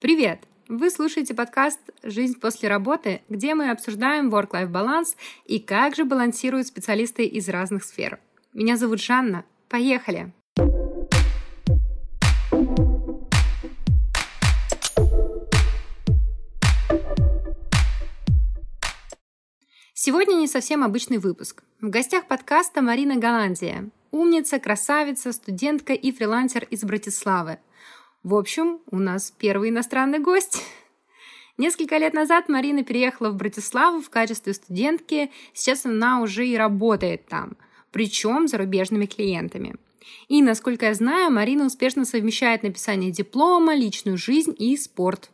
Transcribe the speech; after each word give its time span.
Привет! 0.00 0.44
Вы 0.68 0.90
слушаете 0.90 1.34
подкаст 1.34 1.80
«Жизнь 2.04 2.38
после 2.38 2.68
работы», 2.68 3.22
где 3.28 3.56
мы 3.56 3.72
обсуждаем 3.72 4.32
work-life 4.32 4.68
баланс 4.68 5.16
и 5.44 5.58
как 5.58 5.96
же 5.96 6.04
балансируют 6.04 6.68
специалисты 6.68 7.24
из 7.24 7.48
разных 7.48 7.82
сфер. 7.82 8.20
Меня 8.52 8.76
зовут 8.76 9.00
Жанна. 9.00 9.44
Поехали! 9.68 10.32
Сегодня 19.94 20.34
не 20.34 20.46
совсем 20.46 20.84
обычный 20.84 21.18
выпуск. 21.18 21.64
В 21.80 21.90
гостях 21.90 22.28
подкаста 22.28 22.82
Марина 22.82 23.16
Голландия. 23.16 23.90
Умница, 24.12 24.60
красавица, 24.60 25.32
студентка 25.32 25.92
и 25.92 26.12
фрилансер 26.12 26.62
из 26.70 26.84
Братиславы. 26.84 27.58
В 28.22 28.34
общем, 28.34 28.80
у 28.90 28.98
нас 28.98 29.32
первый 29.36 29.70
иностранный 29.70 30.18
гость. 30.18 30.62
Несколько 31.56 31.96
лет 31.98 32.14
назад 32.14 32.48
Марина 32.48 32.84
переехала 32.84 33.30
в 33.30 33.36
Братиславу 33.36 34.00
в 34.00 34.10
качестве 34.10 34.54
студентки. 34.54 35.30
Сейчас 35.52 35.86
она 35.86 36.20
уже 36.20 36.46
и 36.46 36.56
работает 36.56 37.26
там, 37.26 37.56
причем 37.90 38.48
зарубежными 38.48 39.06
клиентами. 39.06 39.76
И, 40.28 40.42
насколько 40.42 40.86
я 40.86 40.94
знаю, 40.94 41.30
Марина 41.30 41.66
успешно 41.66 42.04
совмещает 42.04 42.62
написание 42.62 43.10
диплома, 43.10 43.74
личную 43.74 44.16
жизнь 44.16 44.54
и 44.58 44.76
спорт. 44.76 45.30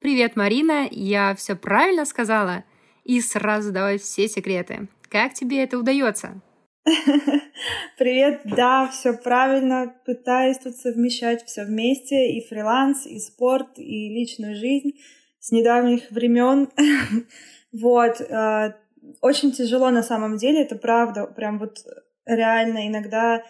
Привет, 0.00 0.36
Марина, 0.36 0.88
я 0.90 1.34
все 1.34 1.54
правильно 1.56 2.04
сказала? 2.04 2.64
и 3.06 3.20
сразу 3.20 3.72
давай 3.72 3.98
все 3.98 4.28
секреты. 4.28 4.88
Как 5.08 5.32
тебе 5.32 5.62
это 5.62 5.78
удается? 5.78 6.40
Привет, 7.98 8.42
да, 8.44 8.88
все 8.88 9.12
правильно. 9.12 9.92
Пытаюсь 10.04 10.58
тут 10.58 10.76
совмещать 10.76 11.44
все 11.44 11.64
вместе, 11.64 12.30
и 12.30 12.46
фриланс, 12.46 13.06
и 13.06 13.18
спорт, 13.18 13.78
и 13.78 14.08
личную 14.08 14.54
жизнь 14.54 14.92
с 15.40 15.50
недавних 15.50 16.10
времен. 16.12 16.68
вот. 17.72 18.20
Э, 18.20 18.74
очень 19.20 19.52
тяжело 19.52 19.90
на 19.90 20.02
самом 20.02 20.36
деле, 20.36 20.62
это 20.62 20.76
правда. 20.76 21.26
Прям 21.26 21.58
вот 21.58 21.78
реально 22.24 22.86
иногда 22.86 23.42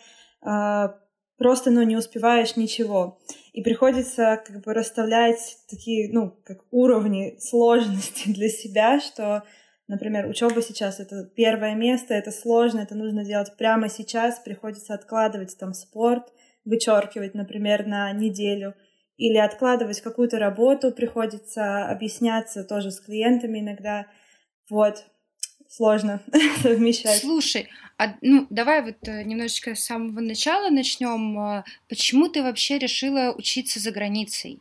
э, 0.42 0.88
просто, 1.36 1.70
ну, 1.70 1.82
не 1.82 1.96
успеваешь 1.96 2.56
ничего. 2.56 3.18
И 3.52 3.62
приходится 3.62 4.42
как 4.46 4.62
бы 4.62 4.72
расставлять 4.72 5.58
такие, 5.68 6.10
ну, 6.10 6.34
как 6.44 6.60
уровни 6.70 7.36
сложности 7.38 8.28
для 8.32 8.48
себя, 8.48 8.98
что, 8.98 9.44
например, 9.88 10.26
учеба 10.26 10.62
сейчас 10.62 11.00
это 11.00 11.24
первое 11.24 11.74
место, 11.74 12.14
это 12.14 12.30
сложно, 12.30 12.80
это 12.80 12.94
нужно 12.94 13.24
делать 13.24 13.56
прямо 13.56 13.88
сейчас, 13.88 14.40
приходится 14.40 14.94
откладывать 14.94 15.56
там 15.58 15.74
спорт, 15.74 16.32
вычеркивать, 16.64 17.34
например, 17.34 17.86
на 17.86 18.12
неделю, 18.12 18.74
или 19.16 19.38
откладывать 19.38 20.00
какую-то 20.00 20.38
работу, 20.38 20.92
приходится 20.92 21.88
объясняться 21.88 22.64
тоже 22.64 22.90
с 22.90 23.00
клиентами 23.00 23.60
иногда. 23.60 24.06
Вот, 24.68 25.06
сложно 25.68 26.20
совмещать. 26.62 27.20
Слушай, 27.20 27.68
а, 27.98 28.14
ну, 28.20 28.46
давай 28.50 28.82
вот 28.82 29.08
э, 29.08 29.22
немножечко 29.22 29.74
с 29.74 29.84
самого 29.84 30.20
начала 30.20 30.68
начнем. 30.68 31.38
А, 31.38 31.64
почему 31.88 32.28
ты 32.28 32.42
вообще 32.42 32.78
решила 32.78 33.32
учиться 33.32 33.80
за 33.80 33.90
границей? 33.90 34.60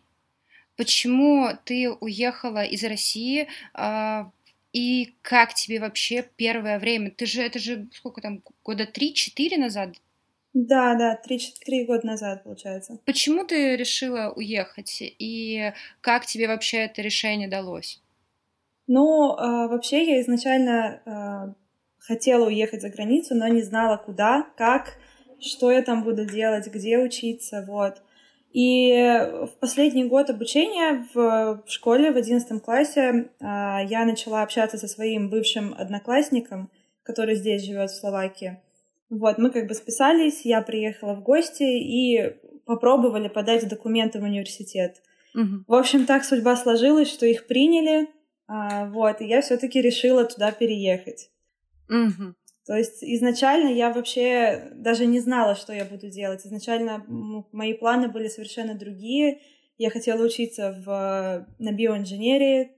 Почему 0.78 1.50
ты 1.66 1.90
уехала 1.90 2.64
из 2.64 2.84
России? 2.84 3.48
И 4.76 5.16
как 5.22 5.54
тебе 5.54 5.80
вообще 5.80 6.28
первое 6.36 6.80
время? 6.80 7.10
Ты 7.10 7.26
же, 7.26 7.42
это 7.42 7.60
же 7.60 7.88
сколько 7.94 8.20
там, 8.20 8.44
года 8.62 8.86
три-четыре 8.86 9.58
назад? 9.58 9.92
Да, 10.54 10.96
да, 10.96 11.16
три 11.16 11.86
года 11.86 12.06
назад, 12.06 12.44
получается. 12.44 13.00
Почему 13.06 13.46
ты 13.46 13.78
решила 13.78 14.34
уехать? 14.36 14.98
И 15.00 15.72
как 16.02 16.26
тебе 16.26 16.50
вообще 16.50 16.80
это 16.80 17.02
решение 17.02 17.48
далось? 17.48 18.02
Ну, 18.88 19.38
э, 19.38 19.68
вообще 19.70 20.04
я 20.04 20.22
изначально 20.22 21.02
э, 21.06 21.54
хотела 21.98 22.48
уехать 22.48 22.82
за 22.82 22.90
границу, 22.90 23.34
но 23.34 23.48
не 23.48 23.62
знала 23.62 23.96
куда, 23.96 24.46
как, 24.58 24.98
что 25.40 25.72
я 25.72 25.84
там 25.84 26.04
буду 26.04 26.26
делать, 26.26 26.68
где 26.68 26.98
учиться, 26.98 27.64
вот. 27.66 28.02
И 28.56 28.90
в 28.94 29.60
последний 29.60 30.06
год 30.06 30.30
обучения 30.30 31.06
в 31.14 31.62
школе, 31.68 32.14
в 32.14 32.16
одиннадцатом 32.16 32.62
классе, 32.62 33.30
а, 33.42 33.84
я 33.84 34.06
начала 34.06 34.44
общаться 34.44 34.78
со 34.78 34.88
своим 34.88 35.30
бывшим 35.30 35.76
одноклассником, 35.78 36.72
который 37.04 37.36
здесь 37.36 37.66
живет 37.66 37.92
в 37.92 38.00
Словакии. 38.00 38.62
Вот, 39.10 39.40
мы 39.40 39.50
как 39.50 39.68
бы 39.68 39.74
списались, 39.74 40.46
я 40.46 40.62
приехала 40.62 41.16
в 41.16 41.22
гости 41.22 41.64
и 41.64 42.38
попробовали 42.66 43.28
подать 43.28 43.68
документы 43.68 44.22
в 44.22 44.24
университет. 44.24 45.02
Угу. 45.34 45.66
В 45.68 45.74
общем, 45.74 46.06
так 46.06 46.24
судьба 46.24 46.56
сложилась, 46.56 47.12
что 47.12 47.26
их 47.26 47.48
приняли, 47.48 48.08
а, 48.48 48.86
вот, 48.86 49.20
и 49.20 49.26
я 49.26 49.42
все-таки 49.42 49.82
решила 49.82 50.24
туда 50.24 50.54
переехать. 50.54 51.30
Угу. 51.90 52.36
То 52.66 52.76
есть 52.76 53.04
изначально 53.04 53.70
я 53.70 53.92
вообще 53.92 54.72
даже 54.74 55.06
не 55.06 55.20
знала, 55.20 55.56
что 55.56 55.72
я 55.72 55.86
буду 55.86 56.10
делать. 56.10 56.46
Изначально 56.46 57.06
мои 57.52 57.74
планы 57.74 58.08
были 58.08 58.28
совершенно 58.28 58.74
другие. 58.74 59.40
Я 59.78 59.90
хотела 59.92 60.24
учиться 60.24 60.72
в, 60.86 61.48
на 61.60 61.72
биоинженерии, 61.72 62.72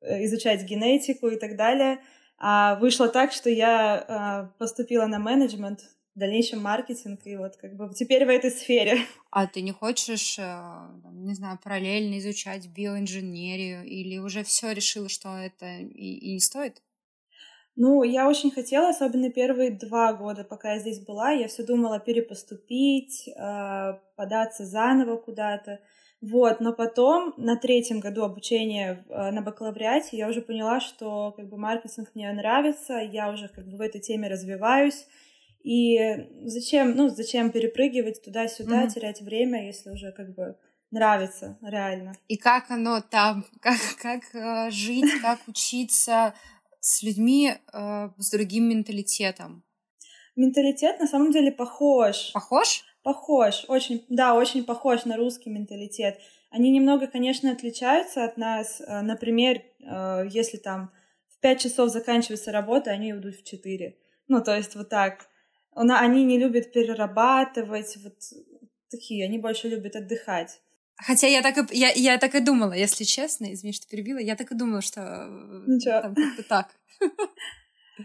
э, 0.00 0.24
изучать 0.24 0.62
генетику 0.64 1.28
и 1.28 1.36
так 1.36 1.56
далее. 1.56 2.00
А 2.38 2.76
вышло 2.76 3.08
так, 3.08 3.32
что 3.32 3.50
я 3.50 4.04
а, 4.08 4.52
поступила 4.58 5.06
на 5.06 5.18
менеджмент, 5.18 5.80
в 6.14 6.18
дальнейшем 6.18 6.62
маркетинг, 6.62 7.20
и 7.24 7.36
вот 7.36 7.56
как 7.56 7.74
бы 7.74 7.92
теперь 7.92 8.24
в 8.24 8.28
этой 8.28 8.50
сфере. 8.50 8.98
А 9.30 9.48
ты 9.48 9.62
не 9.62 9.72
хочешь, 9.72 10.38
э, 10.38 10.88
не 11.12 11.34
знаю, 11.34 11.58
параллельно 11.62 12.18
изучать 12.20 12.68
биоинженерию 12.68 13.84
или 13.84 14.18
уже 14.18 14.44
все 14.44 14.70
решила, 14.70 15.08
что 15.08 15.36
это 15.36 15.78
и, 15.78 16.14
и 16.18 16.34
не 16.34 16.40
стоит? 16.40 16.83
Ну, 17.76 18.04
я 18.04 18.28
очень 18.28 18.52
хотела, 18.52 18.90
особенно 18.90 19.30
первые 19.30 19.70
два 19.70 20.12
года, 20.12 20.44
пока 20.44 20.74
я 20.74 20.78
здесь 20.78 21.04
была, 21.04 21.30
я 21.30 21.48
все 21.48 21.64
думала 21.64 21.98
перепоступить, 21.98 23.28
э, 23.28 23.98
податься 24.16 24.64
заново 24.64 25.16
куда-то. 25.16 25.80
Вот, 26.20 26.60
но 26.60 26.72
потом 26.72 27.34
на 27.36 27.56
третьем 27.56 28.00
году 28.00 28.22
обучения 28.22 29.04
э, 29.08 29.30
на 29.32 29.42
бакалавриате 29.42 30.16
я 30.16 30.28
уже 30.28 30.40
поняла, 30.40 30.80
что 30.80 31.32
как 31.36 31.48
бы 31.48 31.58
маркетинг 31.58 32.10
мне 32.14 32.32
нравится, 32.32 32.94
я 32.94 33.30
уже 33.30 33.48
как 33.48 33.66
бы 33.66 33.76
в 33.76 33.80
этой 33.80 34.00
теме 34.00 34.28
развиваюсь. 34.28 35.06
И 35.64 35.98
зачем, 36.44 36.94
ну, 36.94 37.08
зачем 37.08 37.50
перепрыгивать 37.50 38.22
туда-сюда, 38.22 38.84
mm-hmm. 38.84 38.90
терять 38.90 39.20
время, 39.22 39.66
если 39.66 39.90
уже 39.90 40.12
как 40.12 40.34
бы 40.34 40.56
нравится 40.90 41.58
реально. 41.60 42.14
И 42.28 42.36
как 42.36 42.70
оно 42.70 43.00
там, 43.02 43.44
как, 43.60 43.78
как 44.00 44.22
э, 44.34 44.70
жить, 44.70 45.20
как 45.20 45.40
учиться, 45.48 46.34
с 46.84 47.02
людьми 47.02 47.50
э, 47.50 48.10
с 48.18 48.30
другим 48.30 48.68
менталитетом? 48.68 49.64
Менталитет 50.36 51.00
на 51.00 51.06
самом 51.06 51.32
деле 51.32 51.50
похож. 51.50 52.30
Похож? 52.32 52.84
Похож, 53.02 53.64
очень, 53.68 54.04
да, 54.10 54.34
очень 54.34 54.64
похож 54.64 55.06
на 55.06 55.16
русский 55.16 55.48
менталитет. 55.48 56.18
Они 56.50 56.70
немного, 56.70 57.06
конечно, 57.06 57.50
отличаются 57.50 58.24
от 58.24 58.36
нас. 58.36 58.82
Э, 58.82 59.00
например, 59.00 59.62
э, 59.80 60.26
если 60.28 60.58
там 60.58 60.92
в 61.28 61.40
пять 61.40 61.60
часов 61.60 61.88
заканчивается 61.88 62.52
работа, 62.52 62.90
они 62.90 63.12
идут 63.12 63.36
в 63.36 63.44
четыре. 63.44 63.96
Ну, 64.28 64.42
то 64.42 64.54
есть 64.54 64.74
вот 64.74 64.90
так. 64.90 65.30
Они 65.72 66.22
не 66.24 66.38
любят 66.38 66.70
перерабатывать, 66.70 67.96
вот 68.04 68.14
такие, 68.90 69.24
они 69.24 69.38
больше 69.38 69.68
любят 69.68 69.96
отдыхать. 69.96 70.60
Хотя 70.96 71.26
я 71.26 71.42
так 71.42 71.58
и, 71.58 71.76
я, 71.76 71.90
я 71.90 72.18
так 72.18 72.34
и 72.34 72.40
думала, 72.40 72.72
если 72.72 73.04
честно, 73.04 73.52
извини, 73.52 73.72
что 73.72 73.88
перебила, 73.88 74.18
я 74.18 74.36
так 74.36 74.52
и 74.52 74.54
думала, 74.54 74.80
что 74.80 75.00
э, 75.00 75.64
Ничего. 75.66 76.00
там 76.00 76.14
как-то 76.14 76.42
так. 76.42 76.76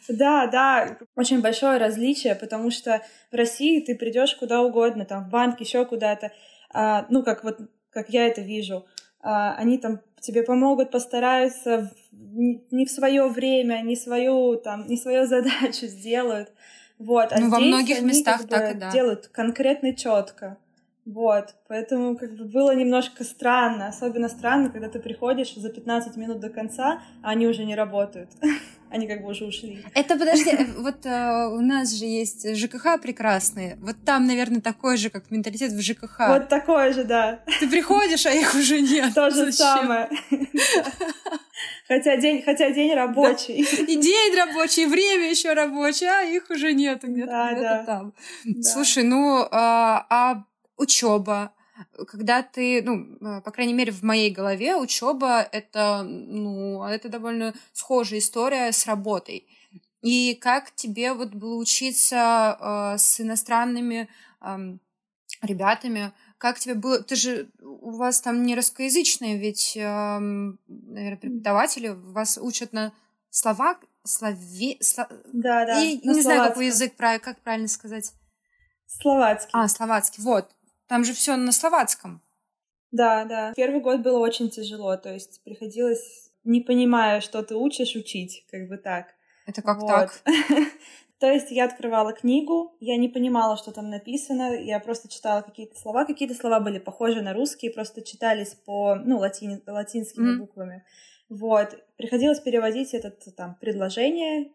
Да, 0.07 0.45
да, 0.45 0.99
очень 1.15 1.41
большое 1.41 1.79
различие, 1.79 2.35
потому 2.35 2.69
что 2.69 3.01
в 3.31 3.35
России 3.35 3.79
ты 3.79 3.95
придешь 3.95 4.35
куда 4.35 4.61
угодно, 4.61 5.03
там 5.03 5.25
в 5.25 5.29
банк, 5.29 5.59
еще 5.61 5.83
куда-то, 5.83 6.31
а, 6.71 7.07
ну 7.09 7.23
как 7.23 7.43
вот 7.43 7.57
как 7.89 8.09
я 8.09 8.27
это 8.27 8.41
вижу, 8.41 8.85
а, 9.19 9.55
они 9.55 9.79
там 9.79 10.01
тебе 10.21 10.43
помогут, 10.43 10.91
постараются 10.91 11.91
не 12.11 12.85
в 12.85 12.91
свое 12.91 13.27
время, 13.29 13.81
не 13.81 13.95
свою 13.95 14.57
там, 14.57 14.87
не 14.87 14.95
свою 14.95 15.25
задачу 15.25 15.87
сделают, 15.87 16.51
вот. 16.99 17.31
А 17.31 17.39
ну, 17.39 17.49
во 17.49 17.59
многих 17.59 18.01
местах 18.01 18.47
так 18.47 18.75
и 18.75 18.77
да. 18.77 18.91
Делают 18.91 19.27
конкретно 19.27 19.95
четко. 19.95 20.57
Вот, 21.11 21.55
поэтому 21.67 22.15
как 22.15 22.35
бы 22.35 22.45
было 22.45 22.75
немножко 22.75 23.23
странно, 23.23 23.87
особенно 23.87 24.29
странно, 24.29 24.69
когда 24.69 24.89
ты 24.89 24.99
приходишь 24.99 25.55
за 25.55 25.69
15 25.69 26.15
минут 26.17 26.39
до 26.39 26.49
конца, 26.49 27.01
а 27.23 27.31
они 27.31 27.47
уже 27.47 27.65
не 27.65 27.75
работают. 27.75 28.29
Они 28.91 29.07
как 29.07 29.21
бы 29.21 29.29
уже 29.29 29.45
ушли. 29.45 29.85
Это, 29.93 30.17
подожди, 30.17 30.49
вот 30.77 31.05
э, 31.05 31.47
у 31.49 31.61
нас 31.61 31.93
же 31.93 32.05
есть 32.05 32.55
ЖКХ 32.55 32.99
прекрасные. 32.99 33.77
Вот 33.81 33.97
там, 34.03 34.25
наверное, 34.25 34.61
такой 34.61 34.97
же, 34.97 35.11
как 35.11 35.29
менталитет 35.29 35.71
в 35.73 35.79
ЖКХ. 35.79 36.27
Вот 36.27 36.49
такой 36.49 36.91
же, 36.93 37.03
да. 37.03 37.39
Ты 37.59 37.69
приходишь, 37.69 38.25
а 38.25 38.31
их 38.31 38.55
уже 38.55 38.81
нет. 38.81 39.13
То 39.13 39.29
же 39.29 39.51
самое. 39.51 40.09
Хотя 41.87 42.17
день, 42.17 42.41
хотя 42.43 42.71
день 42.71 42.93
рабочий. 42.93 43.61
И 43.61 43.95
день 43.95 44.35
рабочий, 44.35 44.83
и 44.83 44.85
время 44.85 45.29
еще 45.29 45.53
рабочее, 45.53 46.09
а 46.09 46.21
их 46.23 46.49
уже 46.49 46.73
нет 46.73 47.03
где-то 47.03 47.31
да, 47.31 47.53
да. 47.59 47.83
там. 47.83 48.13
Да. 48.45 48.61
Слушай, 48.61 49.03
ну, 49.03 49.47
а, 49.51 50.05
а 50.09 50.43
учеба, 50.79 51.53
когда 52.07 52.41
ты, 52.41 52.81
ну, 52.81 53.17
э, 53.21 53.41
по 53.41 53.51
крайней 53.51 53.73
мере, 53.73 53.91
в 53.91 54.03
моей 54.03 54.31
голове 54.31 54.75
учеба 54.75 55.41
это, 55.41 56.03
ну, 56.03 56.83
это 56.83 57.09
довольно 57.09 57.53
схожая 57.73 58.19
история 58.19 58.71
с 58.71 58.87
работой. 58.87 59.47
И 60.01 60.35
как 60.35 60.71
тебе 60.75 61.13
вот 61.13 61.29
было 61.29 61.55
учиться 61.55 62.57
э, 62.59 62.97
с 62.97 63.19
иностранными 63.19 64.09
э, 64.41 64.57
ребятами? 65.41 66.13
Как 66.37 66.57
тебе 66.57 66.73
было? 66.73 67.01
Ты 67.03 67.15
же 67.15 67.49
у 67.61 67.91
вас 67.91 68.21
там 68.21 68.43
не 68.43 68.55
русскоязычные, 68.55 69.37
ведь, 69.37 69.75
э, 69.75 69.81
наверное, 69.81 71.17
преподаватели 71.17 71.89
вас 71.89 72.37
учат 72.41 72.71
на 72.71 72.93
словак, 73.29 73.79
слове, 74.03 74.77
сло... 74.81 75.07
да, 75.33 75.65
да, 75.65 75.81
и 75.81 75.99
не 76.07 76.21
знаю, 76.21 76.49
какой 76.49 76.67
язык, 76.67 76.93
как 76.95 77.39
правильно 77.41 77.67
сказать. 77.67 78.13
Словацкий. 78.87 79.51
А, 79.53 79.67
словацкий, 79.67 80.23
вот. 80.23 80.49
Там 80.89 81.05
же 81.05 81.13
все 81.13 81.35
на 81.35 81.51
словацком. 81.51 82.21
Да, 82.91 83.23
да. 83.25 83.53
Первый 83.55 83.79
год 83.79 84.01
было 84.01 84.17
очень 84.17 84.49
тяжело, 84.49 84.97
то 84.97 85.13
есть 85.13 85.43
приходилось, 85.43 86.31
не 86.43 86.61
понимая, 86.61 87.21
что 87.21 87.43
ты 87.43 87.55
учишь, 87.55 87.95
учить, 87.95 88.45
как 88.49 88.67
бы 88.67 88.77
так. 88.77 89.13
Это 89.45 89.61
как 89.61 89.79
вот. 89.81 89.87
так? 89.87 90.21
То 91.19 91.29
есть 91.29 91.51
я 91.51 91.65
открывала 91.65 92.13
книгу, 92.13 92.77
я 92.79 92.95
не 92.95 93.09
понимала, 93.09 93.57
что 93.57 93.71
там 93.71 93.89
написано, 93.89 94.55
я 94.55 94.79
просто 94.79 95.09
читала 95.09 95.41
какие-то 95.41 95.77
слова, 95.77 96.05
какие-то 96.05 96.33
слова 96.33 96.61
были 96.61 96.79
похожи 96.79 97.21
на 97.21 97.33
русские, 97.33 97.71
просто 97.71 98.01
читались 98.01 98.55
по, 98.65 98.95
ну, 98.95 99.17
латини, 99.19 99.61
латинскими 99.67 100.35
mm-hmm. 100.35 100.39
буквами. 100.39 100.85
Вот, 101.27 101.77
приходилось 101.97 102.39
переводить 102.39 102.93
это 102.93 103.11
там 103.31 103.55
предложение 103.59 104.51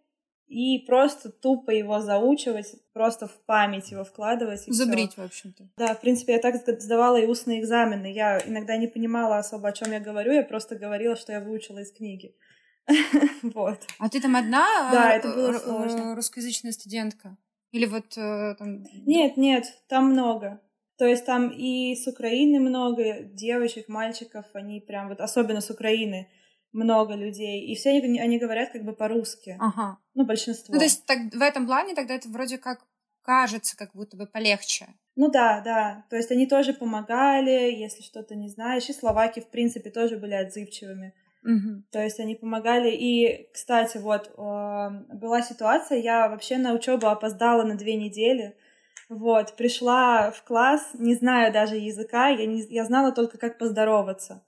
и 0.47 0.79
просто 0.87 1.31
тупо 1.31 1.71
его 1.71 2.01
заучивать, 2.01 2.75
просто 2.93 3.27
в 3.27 3.37
память 3.47 3.91
его 3.91 4.05
вкладывать. 4.05 4.65
Забрить, 4.67 5.17
в 5.17 5.23
общем-то. 5.23 5.69
Да, 5.77 5.95
в 5.95 6.01
принципе, 6.01 6.35
я 6.35 6.39
так 6.39 6.57
сдавала 6.81 7.17
и 7.17 7.27
устные 7.27 7.61
экзамены. 7.61 8.13
Я 8.13 8.41
иногда 8.47 8.77
не 8.77 8.87
понимала 8.87 9.39
особо, 9.39 9.69
о 9.69 9.73
чем 9.73 9.93
я 9.93 10.01
говорю, 10.01 10.33
я 10.33 10.43
просто 10.43 10.77
говорила, 10.77 11.17
что 11.17 11.33
я 11.33 11.41
выучила 11.41 11.81
из 11.81 11.93
книги. 11.93 12.35
Вот. 13.43 13.81
А 13.99 14.09
ты 14.09 14.21
там 14.21 14.37
одна? 14.37 14.91
Да, 14.93 15.13
это 15.13 15.29
было 15.29 15.53
сложно. 15.59 16.15
Русскоязычная 16.15 16.73
студентка? 16.73 17.37
Или 17.73 17.87
вот 17.87 18.17
э, 18.17 18.55
там... 18.59 18.85
Нет, 19.05 19.37
нет, 19.37 19.65
там 19.89 20.11
много. 20.11 20.61
То 20.97 21.07
есть 21.07 21.27
там 21.27 21.49
и 21.49 21.97
с 21.97 22.07
Украины 22.07 22.61
много 22.61 23.21
девочек, 23.23 23.89
мальчиков, 23.89 24.45
они 24.53 24.81
прям 24.81 25.09
вот, 25.09 25.21
особенно 25.21 25.61
с 25.61 25.71
Украины, 25.71 26.29
много 26.75 27.15
людей, 27.15 27.65
и 27.65 27.75
все 27.75 27.91
они, 27.91 28.21
они 28.21 28.39
говорят 28.39 28.73
как 28.73 28.85
бы 28.85 28.93
по-русски. 28.93 29.57
Ага. 29.59 29.99
Ну, 30.15 30.27
большинство. 30.27 30.75
Ну, 30.75 30.79
то 30.79 30.85
есть 30.85 31.07
так, 31.07 31.19
в 31.33 31.41
этом 31.41 31.67
плане 31.67 31.95
тогда 31.95 32.15
это 32.15 32.29
вроде 32.29 32.59
как 32.59 32.85
кажется 33.23 33.77
как 33.77 33.93
будто 33.95 34.17
бы 34.17 34.27
полегче. 34.27 34.89
Ну 35.17 35.31
да, 35.31 35.61
да. 35.65 36.05
То 36.11 36.17
есть 36.17 36.31
они 36.31 36.47
тоже 36.47 36.75
помогали, 36.75 37.73
если 37.73 38.03
что-то 38.03 38.35
не 38.35 38.49
знаешь. 38.49 38.89
И 38.89 38.93
словаки, 38.93 39.41
в 39.41 39.49
принципе, 39.49 39.91
тоже 39.91 40.19
были 40.19 40.35
отзывчивыми. 40.35 41.15
Угу. 41.45 41.85
То 41.93 42.03
есть 42.03 42.19
они 42.21 42.35
помогали. 42.35 42.91
И, 42.91 43.49
кстати, 43.53 43.99
вот 43.99 44.35
была 44.37 45.43
ситуация, 45.43 45.99
я 45.99 46.29
вообще 46.29 46.59
на 46.59 46.73
учебу 46.73 47.07
опоздала 47.07 47.63
на 47.63 47.77
две 47.77 47.97
недели. 47.97 48.57
Вот, 49.09 49.55
пришла 49.57 50.31
в 50.31 50.43
класс, 50.45 50.91
не 50.95 51.15
знаю 51.15 51.53
даже 51.53 51.77
языка, 51.77 52.29
я, 52.29 52.47
не, 52.47 52.63
я 52.71 52.85
знала 52.85 53.13
только, 53.13 53.37
как 53.37 53.59
поздороваться. 53.59 54.43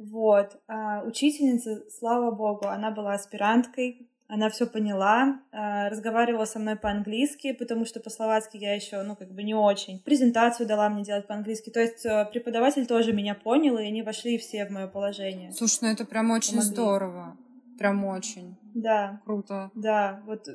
Вот. 0.00 0.58
А 0.66 1.02
учительница, 1.04 1.82
слава 1.90 2.30
богу, 2.30 2.66
она 2.66 2.90
была 2.90 3.12
аспиранткой, 3.12 4.08
она 4.28 4.48
все 4.48 4.66
поняла, 4.66 5.40
а, 5.52 5.90
разговаривала 5.90 6.46
со 6.46 6.58
мной 6.58 6.76
по-английски, 6.76 7.52
потому 7.52 7.84
что 7.84 8.00
по-словацки 8.00 8.56
я 8.56 8.74
еще, 8.74 9.02
ну, 9.02 9.14
как 9.14 9.30
бы 9.32 9.42
не 9.42 9.54
очень. 9.54 10.00
Презентацию 10.00 10.66
дала 10.66 10.88
мне 10.88 11.04
делать 11.04 11.26
по-английски. 11.26 11.68
То 11.70 11.80
есть 11.80 12.06
э, 12.06 12.26
преподаватель 12.32 12.86
тоже 12.86 13.12
меня 13.12 13.34
понял, 13.34 13.76
и 13.76 13.84
они 13.84 14.02
вошли 14.02 14.38
все 14.38 14.64
в 14.66 14.70
мое 14.70 14.86
положение. 14.86 15.52
Слушай, 15.52 15.78
ну 15.82 15.88
это 15.88 16.04
прям 16.06 16.30
очень 16.30 16.52
Помогли. 16.52 16.70
здорово. 16.70 17.36
Прям 17.78 18.04
очень. 18.04 18.56
Да. 18.72 19.20
Круто. 19.24 19.70
Да, 19.74 20.22
вот 20.26 20.46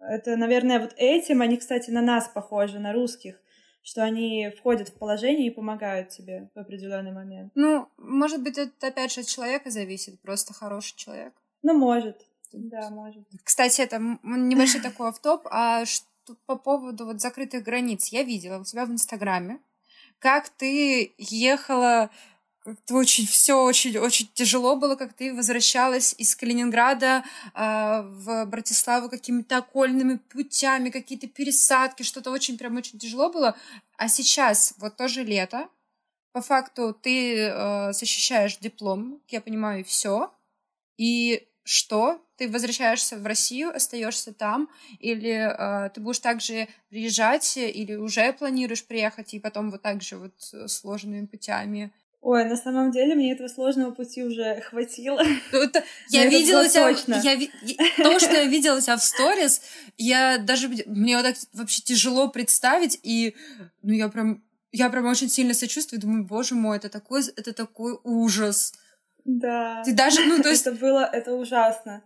это, 0.00 0.36
наверное, 0.36 0.80
вот 0.80 0.94
этим 0.96 1.42
они, 1.42 1.58
кстати, 1.58 1.90
на 1.90 2.00
нас 2.00 2.26
похожи, 2.28 2.78
на 2.78 2.92
русских 2.92 3.38
что 3.84 4.02
они 4.02 4.50
входят 4.58 4.88
в 4.88 4.94
положение 4.94 5.46
и 5.46 5.50
помогают 5.50 6.08
тебе 6.08 6.48
в 6.54 6.58
определенный 6.58 7.12
момент. 7.12 7.52
Ну, 7.54 7.86
может 7.98 8.42
быть, 8.42 8.58
это 8.58 8.88
опять 8.88 9.12
же 9.12 9.20
от 9.20 9.26
человека 9.26 9.70
зависит, 9.70 10.18
просто 10.20 10.54
хороший 10.54 10.96
человек. 10.96 11.34
Ну, 11.62 11.76
может. 11.76 12.26
Да, 12.52 12.88
может. 12.90 13.22
Кстати, 13.42 13.82
это 13.82 13.98
небольшой 14.22 14.80
такой 14.80 15.10
автоп, 15.10 15.46
а 15.50 15.84
что 15.84 16.34
по 16.46 16.56
поводу 16.56 17.04
вот 17.04 17.20
закрытых 17.20 17.62
границ. 17.62 18.08
Я 18.08 18.22
видела 18.22 18.58
у 18.58 18.64
тебя 18.64 18.86
в 18.86 18.90
Инстаграме, 18.90 19.60
как 20.18 20.48
ты 20.48 21.12
ехала 21.18 22.10
как-то 22.64 22.94
очень 22.94 23.26
все 23.26 23.62
очень 23.62 23.98
очень 23.98 24.28
тяжело 24.32 24.74
было, 24.76 24.96
как 24.96 25.12
ты 25.12 25.34
возвращалась 25.34 26.14
из 26.16 26.34
Калининграда 26.34 27.22
э, 27.54 28.02
в 28.02 28.46
Братиславу 28.46 29.10
какими-то 29.10 29.58
окольными 29.58 30.16
путями, 30.16 30.88
какие-то 30.88 31.26
пересадки, 31.28 32.02
что-то 32.02 32.30
очень 32.30 32.56
прям 32.56 32.76
очень 32.76 32.98
тяжело 32.98 33.30
было. 33.30 33.54
А 33.98 34.08
сейчас 34.08 34.74
вот 34.78 34.96
тоже 34.96 35.24
лето, 35.24 35.68
по 36.32 36.40
факту 36.40 36.94
ты 36.94 37.36
э, 37.36 37.92
защищаешь 37.92 38.56
диплом, 38.56 39.20
я 39.28 39.40
понимаю, 39.42 39.84
все. 39.84 40.32
И 40.96 41.46
что? 41.64 42.20
Ты 42.36 42.48
возвращаешься 42.48 43.16
в 43.18 43.26
Россию, 43.26 43.74
остаешься 43.76 44.32
там, 44.32 44.68
или 44.98 45.30
э, 45.30 45.90
ты 45.90 46.00
будешь 46.00 46.18
также 46.18 46.68
приезжать, 46.88 47.56
или 47.58 47.94
уже 47.94 48.32
планируешь 48.32 48.84
приехать 48.84 49.34
и 49.34 49.40
потом 49.40 49.70
вот 49.70 49.82
так 49.82 50.02
же 50.02 50.16
вот 50.16 50.32
сложными 50.70 51.26
путями 51.26 51.92
Ой, 52.24 52.46
на 52.46 52.56
самом 52.56 52.90
деле 52.90 53.14
мне 53.14 53.32
этого 53.32 53.48
сложного 53.48 53.90
пути 53.90 54.24
уже 54.24 54.62
хватило. 54.62 55.22
Ну, 55.52 55.58
это, 55.58 55.84
я 56.08 56.26
видела 56.26 56.66
тебя, 56.66 56.88
точно. 56.88 57.20
Я, 57.22 57.36
то, 57.98 58.18
что 58.18 58.32
я 58.32 58.44
видела 58.46 58.80
тебя 58.80 58.96
в 58.96 59.02
сторис, 59.02 59.60
я 59.98 60.38
даже 60.38 60.70
мне 60.86 61.18
вот 61.18 61.26
так 61.26 61.36
вообще 61.52 61.82
тяжело 61.82 62.28
представить, 62.28 62.98
и 63.02 63.36
ну 63.82 63.92
я 63.92 64.08
прям 64.08 64.42
я 64.72 64.88
прям 64.88 65.04
очень 65.04 65.28
сильно 65.28 65.52
сочувствую, 65.52 66.00
думаю, 66.00 66.24
боже 66.24 66.54
мой, 66.54 66.78
это 66.78 66.88
такой 66.88 67.24
это 67.36 67.52
такой 67.52 67.98
ужас. 68.04 68.72
Да. 69.26 69.82
Ты 69.84 69.92
даже 69.92 70.24
ну 70.24 70.42
то 70.42 70.48
есть 70.48 70.66
это 70.66 70.74
было 70.74 71.04
это 71.04 71.34
ужасно. 71.34 72.02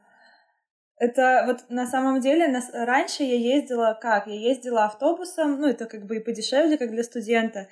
Это 0.97 1.45
вот 1.47 1.71
на 1.71 1.87
самом 1.87 2.21
деле 2.21 2.49
нас, 2.49 2.69
раньше 2.73 3.23
я 3.23 3.37
ездила 3.37 3.97
как? 4.03 4.27
Я 4.27 4.35
ездила 4.35 4.87
автобусом, 4.87 5.61
ну 5.61 5.69
это 5.69 5.87
как 5.87 6.07
бы 6.07 6.17
и 6.17 6.21
подешевле, 6.21 6.77
как 6.77 6.91
для 6.91 7.05
студента 7.05 7.69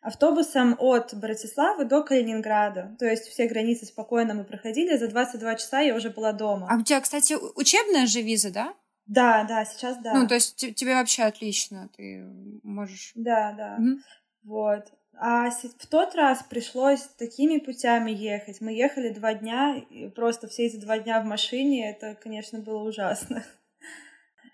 автобусом 0.00 0.76
от 0.78 1.14
Братиславы 1.14 1.84
до 1.84 2.02
Калининграда. 2.02 2.96
То 2.98 3.06
есть 3.06 3.24
все 3.28 3.46
границы 3.46 3.86
спокойно 3.86 4.34
мы 4.34 4.44
проходили. 4.44 4.96
За 4.96 5.08
22 5.08 5.54
часа 5.56 5.80
я 5.80 5.94
уже 5.94 6.10
была 6.10 6.32
дома. 6.32 6.66
А 6.70 6.76
у 6.76 6.82
тебя, 6.82 7.00
кстати, 7.00 7.36
учебная 7.54 8.06
же 8.06 8.22
виза, 8.22 8.50
да? 8.50 8.74
Да, 9.06 9.44
да, 9.44 9.64
сейчас 9.64 9.98
да. 9.98 10.14
Ну, 10.14 10.26
то 10.26 10.34
есть 10.34 10.56
тебе 10.56 10.94
вообще 10.94 11.24
отлично, 11.24 11.88
ты 11.96 12.24
можешь... 12.62 13.12
Да, 13.14 13.52
да. 13.52 13.76
Угу. 13.78 14.00
Вот. 14.44 14.92
А 15.22 15.50
в 15.50 15.86
тот 15.88 16.14
раз 16.14 16.42
пришлось 16.48 17.02
такими 17.18 17.58
путями 17.58 18.10
ехать. 18.10 18.60
Мы 18.60 18.72
ехали 18.72 19.10
два 19.10 19.34
дня, 19.34 19.76
и 19.90 20.08
просто 20.08 20.48
все 20.48 20.66
эти 20.66 20.76
два 20.76 20.98
дня 20.98 21.20
в 21.20 21.26
машине, 21.26 21.90
это, 21.90 22.14
конечно, 22.14 22.60
было 22.60 22.82
ужасно. 22.82 23.44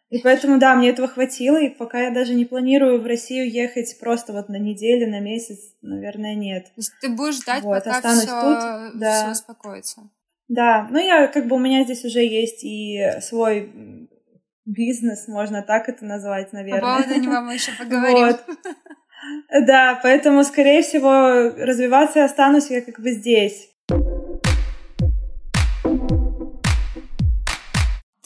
И 0.08 0.18
поэтому, 0.20 0.58
да, 0.58 0.76
мне 0.76 0.90
этого 0.90 1.08
хватило, 1.08 1.60
и 1.60 1.68
пока 1.68 2.02
я 2.02 2.10
даже 2.10 2.34
не 2.34 2.44
планирую 2.44 3.00
в 3.00 3.06
Россию 3.06 3.50
ехать 3.50 3.98
просто 3.98 4.32
вот 4.32 4.48
на 4.48 4.56
неделю, 4.56 5.10
на 5.10 5.18
месяц, 5.18 5.58
наверное, 5.82 6.34
нет. 6.36 6.68
Ты 7.00 7.08
будешь 7.08 7.36
ждать, 7.36 7.64
вот, 7.64 7.82
пока 7.82 7.96
останусь 7.96 8.24
всё, 8.24 8.40
тут, 8.40 9.00
да. 9.00 9.22
все 9.22 9.32
успокоится. 9.32 10.02
Да, 10.48 10.86
ну 10.90 10.98
я 10.98 11.26
как 11.26 11.48
бы 11.48 11.56
у 11.56 11.58
меня 11.58 11.82
здесь 11.82 12.04
уже 12.04 12.20
есть 12.20 12.62
и 12.62 13.00
свой 13.20 14.08
бизнес, 14.64 15.26
можно 15.26 15.62
так 15.62 15.88
это 15.88 16.04
назвать, 16.04 16.52
наверное. 16.52 16.98
По 16.98 17.02
поводу 17.02 17.20
него 17.20 17.40
мы 17.40 17.54
еще 17.54 17.72
поговорим. 17.78 18.26
Вот. 18.26 18.44
Да, 19.66 19.98
поэтому, 20.02 20.44
скорее 20.44 20.82
всего, 20.82 21.50
развиваться 21.56 22.20
я 22.20 22.26
останусь 22.26 22.70
я 22.70 22.80
как 22.80 23.00
бы 23.00 23.10
здесь. 23.10 23.70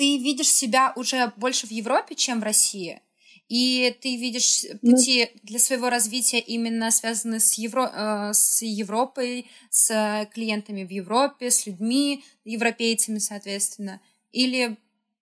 Ты 0.00 0.16
видишь 0.16 0.48
себя 0.48 0.94
уже 0.96 1.30
больше 1.36 1.66
в 1.66 1.70
Европе, 1.70 2.14
чем 2.14 2.40
в 2.40 2.42
России, 2.42 3.02
и 3.50 3.94
ты 4.00 4.16
видишь 4.16 4.62
пути 4.80 5.28
ну, 5.34 5.40
для 5.42 5.58
своего 5.58 5.90
развития 5.90 6.38
именно 6.38 6.90
связанные 6.90 7.40
с, 7.40 7.58
Евро, 7.58 7.82
э, 7.94 8.32
с 8.32 8.62
Европой, 8.62 9.50
с 9.68 10.26
клиентами 10.32 10.84
в 10.84 10.90
Европе, 10.90 11.50
с 11.50 11.66
людьми, 11.66 12.24
европейцами, 12.44 13.18
соответственно, 13.18 14.00
или 14.32 14.78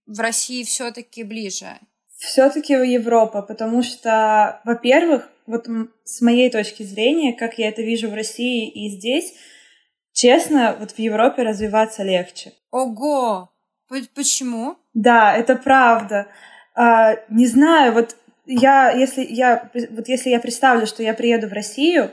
в 0.06 0.20
России 0.20 0.62
все-таки 0.62 1.25
ближе? 1.25 1.80
Все-таки 2.16 2.75
Европа, 2.75 3.42
потому 3.42 3.82
что, 3.82 4.61
во-первых, 4.64 5.28
вот 5.47 5.66
с 6.04 6.20
моей 6.20 6.50
точки 6.50 6.85
зрения, 6.85 7.32
как 7.32 7.58
я 7.58 7.68
это 7.68 7.82
вижу 7.82 8.08
в 8.08 8.14
России 8.14 8.70
и 8.70 8.97
здесь, 8.97 9.35
честно, 10.12 10.76
вот 10.78 10.92
в 10.92 10.99
Европе 11.00 11.42
развиваться 11.42 12.04
легче. 12.04 12.52
Ого! 12.70 13.50
Почему? 14.14 14.76
Да, 14.95 15.37
это 15.37 15.57
правда. 15.57 16.28
А, 16.75 17.16
не 17.28 17.47
знаю, 17.47 17.92
вот 17.92 18.16
я, 18.47 18.90
если 18.90 19.25
я, 19.25 19.71
вот 19.90 20.09
если 20.09 20.30
я 20.30 20.40
представлю, 20.40 20.87
что 20.87 21.02
я 21.02 21.14
приеду 21.14 21.49
в 21.49 21.52
Россию, 21.52 22.11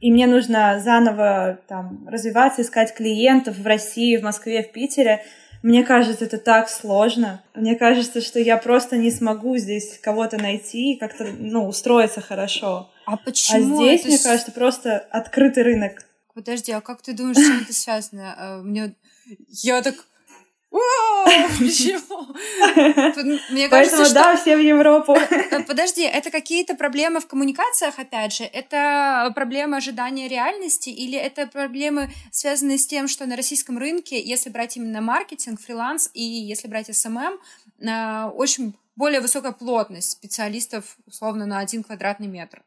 и 0.00 0.12
мне 0.12 0.26
нужно 0.26 0.80
заново 0.80 1.58
там 1.66 2.06
развиваться, 2.08 2.62
искать 2.62 2.94
клиентов 2.94 3.58
в 3.58 3.66
России, 3.66 4.16
в 4.16 4.22
Москве, 4.22 4.62
в 4.62 4.72
Питере, 4.72 5.24
мне 5.62 5.82
кажется, 5.82 6.26
это 6.26 6.36
так 6.36 6.68
сложно. 6.68 7.42
Мне 7.54 7.74
кажется, 7.74 8.20
что 8.20 8.38
я 8.38 8.58
просто 8.58 8.98
не 8.98 9.10
смогу 9.10 9.56
здесь 9.56 9.98
кого-то 9.98 10.36
найти 10.36 10.92
и 10.92 10.98
как-то, 10.98 11.24
ну, 11.24 11.66
устроиться 11.66 12.20
хорошо. 12.20 12.90
А 13.06 13.16
почему? 13.16 13.78
А 13.78 13.82
здесь, 13.82 14.00
это... 14.00 14.08
мне 14.08 14.18
кажется, 14.18 14.52
просто 14.52 14.98
открытый 14.98 15.62
рынок. 15.62 16.04
Подожди, 16.34 16.70
а 16.70 16.82
как 16.82 17.00
ты 17.00 17.14
думаешь, 17.14 17.38
с 17.38 17.46
чем 17.46 17.60
это 17.62 17.72
связано? 17.72 18.34
А, 18.36 18.62
мне... 18.62 18.94
Я 19.48 19.80
так 19.80 19.94
Почему? 21.58 22.34
Мне 23.50 23.68
кажется, 23.68 23.96
Поэтому, 23.96 24.04
что... 24.04 24.14
да, 24.14 24.36
все 24.36 24.56
в 24.56 24.60
Европу. 24.60 25.14
Э, 25.14 25.62
подожди, 25.62 26.02
это 26.02 26.30
какие-то 26.30 26.74
проблемы 26.74 27.20
в 27.20 27.26
коммуникациях, 27.26 27.98
опять 27.98 28.34
же? 28.34 28.44
Это 28.44 29.30
проблема 29.34 29.76
ожидания 29.76 30.28
реальности? 30.28 30.90
Или 30.90 31.18
это 31.18 31.46
проблемы, 31.46 32.10
связанные 32.32 32.78
с 32.78 32.86
тем, 32.86 33.08
что 33.08 33.26
на 33.26 33.36
российском 33.36 33.78
рынке, 33.78 34.20
если 34.20 34.50
брать 34.50 34.76
именно 34.76 35.00
маркетинг, 35.00 35.60
фриланс 35.60 36.10
и 36.12 36.22
если 36.22 36.66
брать 36.66 36.94
SMM, 36.94 37.38
э, 37.80 38.24
очень 38.34 38.74
более 38.96 39.20
высокая 39.20 39.52
плотность 39.52 40.10
специалистов, 40.10 40.96
условно, 41.06 41.46
на 41.46 41.58
один 41.60 41.84
квадратный 41.84 42.26
метр? 42.26 42.62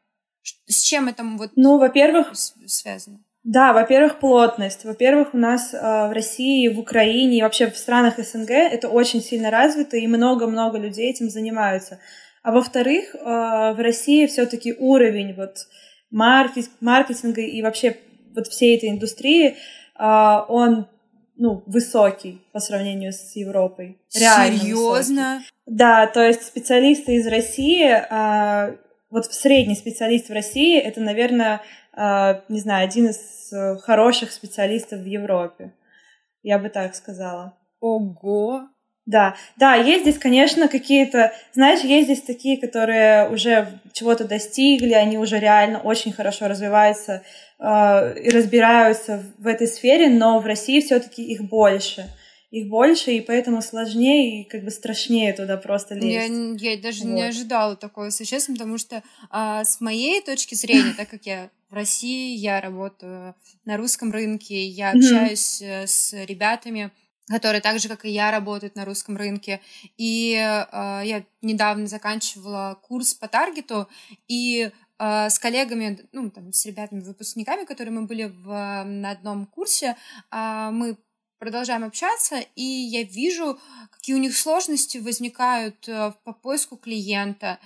С 0.66 0.80
чем 0.80 1.08
это 1.08 1.24
вот 1.24 1.50
ну, 1.56 1.78
во-первых, 1.78 2.32
связано? 2.34 3.20
Да, 3.48 3.72
во-первых, 3.72 4.18
плотность. 4.18 4.84
Во-первых, 4.84 5.32
у 5.32 5.38
нас 5.38 5.72
э, 5.72 5.78
в 5.78 6.12
России, 6.12 6.68
в 6.68 6.78
Украине 6.78 7.38
и 7.38 7.42
вообще 7.42 7.70
в 7.70 7.78
странах 7.78 8.18
СНГ 8.18 8.50
это 8.50 8.90
очень 8.90 9.22
сильно 9.22 9.50
развито, 9.50 9.96
и 9.96 10.06
много-много 10.06 10.76
людей 10.76 11.08
этим 11.10 11.30
занимаются. 11.30 11.98
А 12.42 12.52
во-вторых, 12.52 13.14
э, 13.14 13.18
в 13.18 13.76
России 13.78 14.26
все-таки 14.26 14.74
уровень 14.78 15.32
вот 15.32 15.66
маркет, 16.10 16.68
маркетинга 16.82 17.40
и 17.40 17.62
вообще 17.62 17.96
вот 18.34 18.48
всей 18.48 18.76
этой 18.76 18.90
индустрии, 18.90 19.56
э, 19.98 20.40
он 20.48 20.86
ну, 21.38 21.62
высокий 21.64 22.42
по 22.52 22.60
сравнению 22.60 23.14
с 23.14 23.34
Европой. 23.34 23.96
Реально 24.14 24.58
Серьезно? 24.58 25.34
Высокий. 25.36 25.50
Да, 25.64 26.06
то 26.06 26.20
есть 26.20 26.42
специалисты 26.42 27.14
из 27.14 27.26
России, 27.26 27.88
э, 27.88 28.76
вот 29.10 29.24
в 29.24 29.32
средний 29.32 29.74
специалист 29.74 30.28
в 30.28 30.34
России, 30.34 30.78
это, 30.78 31.00
наверное, 31.00 31.62
не 32.48 32.60
знаю, 32.60 32.84
один 32.84 33.08
из 33.08 33.38
Э, 33.52 33.76
хороших 33.76 34.32
специалистов 34.32 35.00
в 35.00 35.06
Европе. 35.06 35.72
Я 36.42 36.58
бы 36.58 36.68
так 36.68 36.94
сказала. 36.94 37.56
Ого! 37.80 38.68
Да, 39.06 39.36
да, 39.56 39.74
есть 39.74 40.02
здесь, 40.02 40.18
конечно, 40.18 40.68
какие-то, 40.68 41.32
знаешь, 41.54 41.80
есть 41.80 42.08
здесь 42.08 42.20
такие, 42.20 42.60
которые 42.60 43.30
уже 43.30 43.80
чего-то 43.94 44.28
достигли, 44.28 44.92
они 44.92 45.16
уже 45.16 45.38
реально 45.38 45.80
очень 45.80 46.12
хорошо 46.12 46.46
развиваются 46.46 47.22
э, 47.58 48.20
и 48.20 48.28
разбираются 48.28 49.24
в 49.38 49.46
этой 49.46 49.66
сфере, 49.66 50.10
но 50.10 50.40
в 50.40 50.46
России 50.46 50.80
все-таки 50.80 51.22
их 51.22 51.42
больше 51.42 52.06
их 52.50 52.68
больше, 52.68 53.12
и 53.12 53.20
поэтому 53.20 53.60
сложнее 53.60 54.40
и 54.40 54.44
как 54.44 54.64
бы 54.64 54.70
страшнее 54.70 55.34
туда 55.34 55.58
просто 55.58 55.94
лезть. 55.94 56.62
Я, 56.62 56.70
я 56.70 56.80
даже 56.80 57.04
вот. 57.04 57.12
не 57.12 57.22
ожидала 57.22 57.76
такого, 57.76 58.10
честно, 58.10 58.54
потому 58.54 58.78
что 58.78 59.02
а, 59.30 59.64
с 59.64 59.82
моей 59.82 60.22
точки 60.22 60.54
зрения, 60.54 60.94
так 60.96 61.10
как 61.10 61.26
я 61.26 61.50
в 61.68 61.74
России, 61.74 62.36
я 62.36 62.60
работаю 62.60 63.34
на 63.64 63.76
русском 63.76 64.10
рынке, 64.10 64.66
я 64.66 64.90
общаюсь 64.92 65.60
mm-hmm. 65.60 65.86
с 65.86 66.12
ребятами, 66.24 66.90
которые 67.28 67.60
так 67.60 67.78
же, 67.78 67.88
как 67.88 68.04
и 68.04 68.10
я, 68.10 68.30
работают 68.30 68.74
на 68.74 68.84
русском 68.84 69.16
рынке. 69.16 69.60
И 69.96 70.32
э, 70.34 71.02
я 71.04 71.24
недавно 71.42 71.86
заканчивала 71.86 72.78
курс 72.82 73.14
по 73.14 73.28
таргету, 73.28 73.88
и 74.28 74.70
э, 74.98 75.30
с 75.30 75.38
коллегами, 75.38 76.00
ну, 76.12 76.30
там, 76.30 76.52
с 76.52 76.64
ребятами-выпускниками, 76.66 77.64
которые 77.64 77.92
мы 77.92 78.06
были 78.06 78.24
в, 78.24 78.84
на 78.84 79.10
одном 79.10 79.46
курсе, 79.46 79.96
э, 80.30 80.70
мы 80.72 80.96
продолжаем 81.38 81.84
общаться, 81.84 82.40
и 82.56 82.62
я 82.62 83.02
вижу, 83.04 83.60
какие 83.90 84.16
у 84.16 84.18
них 84.18 84.36
сложности 84.36 84.98
возникают 84.98 85.86
э, 85.88 86.12
по 86.24 86.32
поиску 86.32 86.76
клиента. 86.76 87.58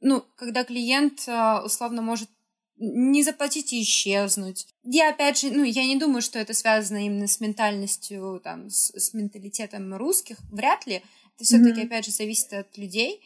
Ну, 0.00 0.24
когда 0.36 0.64
клиент 0.64 1.28
условно 1.64 2.02
может 2.02 2.28
не 2.76 3.22
заплатить 3.22 3.72
и 3.72 3.82
исчезнуть. 3.82 4.66
Я, 4.82 5.10
опять 5.10 5.38
же, 5.38 5.50
ну, 5.50 5.62
я 5.62 5.84
не 5.84 5.96
думаю, 5.96 6.22
что 6.22 6.38
это 6.38 6.54
связано 6.54 7.04
именно 7.04 7.26
с 7.26 7.40
ментальностью, 7.40 8.40
там, 8.42 8.70
с, 8.70 8.90
с 8.90 9.14
менталитетом 9.14 9.94
русских, 9.94 10.38
вряд 10.50 10.86
ли. 10.86 11.02
Это 11.36 11.44
все-таки, 11.44 11.80
mm-hmm. 11.80 11.86
опять 11.86 12.04
же, 12.06 12.10
зависит 12.10 12.52
от 12.52 12.76
людей. 12.76 13.22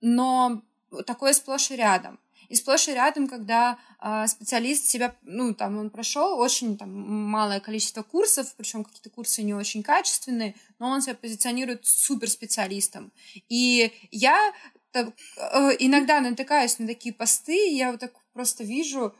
Но 0.00 0.62
такое 1.06 1.32
сплошь 1.32 1.70
и 1.70 1.76
рядом. 1.76 2.18
И 2.48 2.54
сплошь 2.54 2.88
и 2.88 2.94
рядом, 2.94 3.26
когда 3.26 3.78
э, 4.00 4.26
специалист 4.28 4.86
себя, 4.86 5.16
ну, 5.22 5.52
там, 5.52 5.78
он 5.78 5.90
прошел 5.90 6.38
очень 6.38 6.78
там, 6.78 6.90
малое 6.90 7.60
количество 7.60 8.02
курсов, 8.02 8.54
причем 8.56 8.84
какие-то 8.84 9.10
курсы 9.10 9.42
не 9.42 9.54
очень 9.54 9.82
качественные, 9.82 10.54
но 10.78 10.88
он 10.88 11.02
себя 11.02 11.14
позиционирует 11.14 11.86
суперспециалистом. 11.86 13.12
И 13.48 13.92
я 14.10 14.52
так, 14.92 15.08
э, 15.08 15.70
иногда 15.80 16.20
натыкаюсь 16.20 16.78
на 16.78 16.86
такие 16.86 17.12
посты, 17.12 17.68
и 17.68 17.76
я 17.76 17.90
вот 17.90 18.00
так 18.00 18.12
просто 18.36 18.64
вижу, 18.64 19.14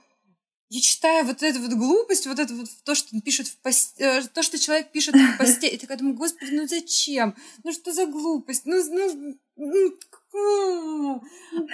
я 0.68 0.80
читаю 0.80 1.25
вот 1.25 1.42
эту 1.42 1.61
вот 1.61 1.73
глупость, 1.73 2.26
вот 2.26 2.38
это 2.38 2.52
вот 2.52 2.68
то, 2.85 2.94
что 2.94 3.14
он 3.14 3.23
пишет 3.23 3.46
в 3.46 3.56
посте, 3.62 4.04
э, 4.04 4.23
то, 4.35 4.42
что 4.42 4.58
человек 4.58 4.92
пишет 4.92 5.14
в 5.14 5.37
посте, 5.38 5.68
и 5.68 5.78
такая 5.78 5.96
думаю, 5.96 6.16
господи, 6.16 6.50
ну 6.52 6.66
зачем? 6.68 7.35
Ну 7.64 7.73
что 7.73 7.92
за 7.92 8.04
глупость? 8.06 8.66
Ну, 8.66 8.76
ну, 8.90 9.38
ну, 9.56 11.23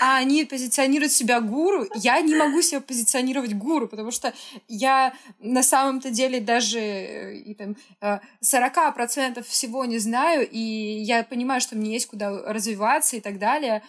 а 0.01 0.19
они 0.19 0.45
позиционируют 0.45 1.11
себя 1.11 1.41
гуру. 1.41 1.89
Я 1.97 2.21
не 2.21 2.37
могу 2.37 2.63
себя 2.63 2.81
позиционировать 2.81 3.55
гуру, 3.55 3.89
потому 3.89 4.13
что 4.13 4.33
я 4.69 5.15
на 5.41 5.65
самом-то 5.65 6.11
деле 6.11 6.41
даже 6.41 6.79
э, 6.79 7.37
и, 7.39 7.55
там, 7.55 7.77
40% 8.01 9.39
э, 9.39 9.43
всего 9.43 9.85
не 9.85 9.99
знаю, 9.99 10.49
и 10.49 10.59
я 10.59 11.25
понимаю, 11.25 11.61
что 11.61 11.77
мне 11.77 11.95
есть 11.95 12.07
куда 12.07 12.31
развиваться 12.53 13.17
и 13.17 13.21
так 13.21 13.41
далее 13.41 13.83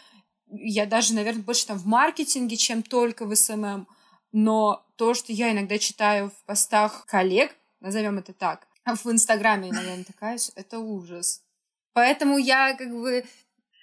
я 0.53 0.85
даже, 0.85 1.13
наверное, 1.13 1.43
больше 1.43 1.67
там 1.67 1.77
в 1.77 1.85
маркетинге, 1.85 2.55
чем 2.55 2.83
только 2.83 3.25
в 3.25 3.35
SMM. 3.35 3.87
Но 4.31 4.85
то, 4.95 5.13
что 5.13 5.31
я 5.31 5.51
иногда 5.51 5.77
читаю 5.77 6.29
в 6.29 6.45
постах 6.45 7.05
коллег, 7.05 7.55
назовем 7.81 8.17
это 8.17 8.33
так, 8.33 8.67
в 8.85 9.09
Инстаграме 9.11 9.69
иногда 9.69 9.95
натыкаюсь, 9.95 10.51
это 10.55 10.79
ужас. 10.79 11.41
Поэтому 11.93 12.37
я 12.37 12.75
как 12.75 12.89
бы... 12.91 13.23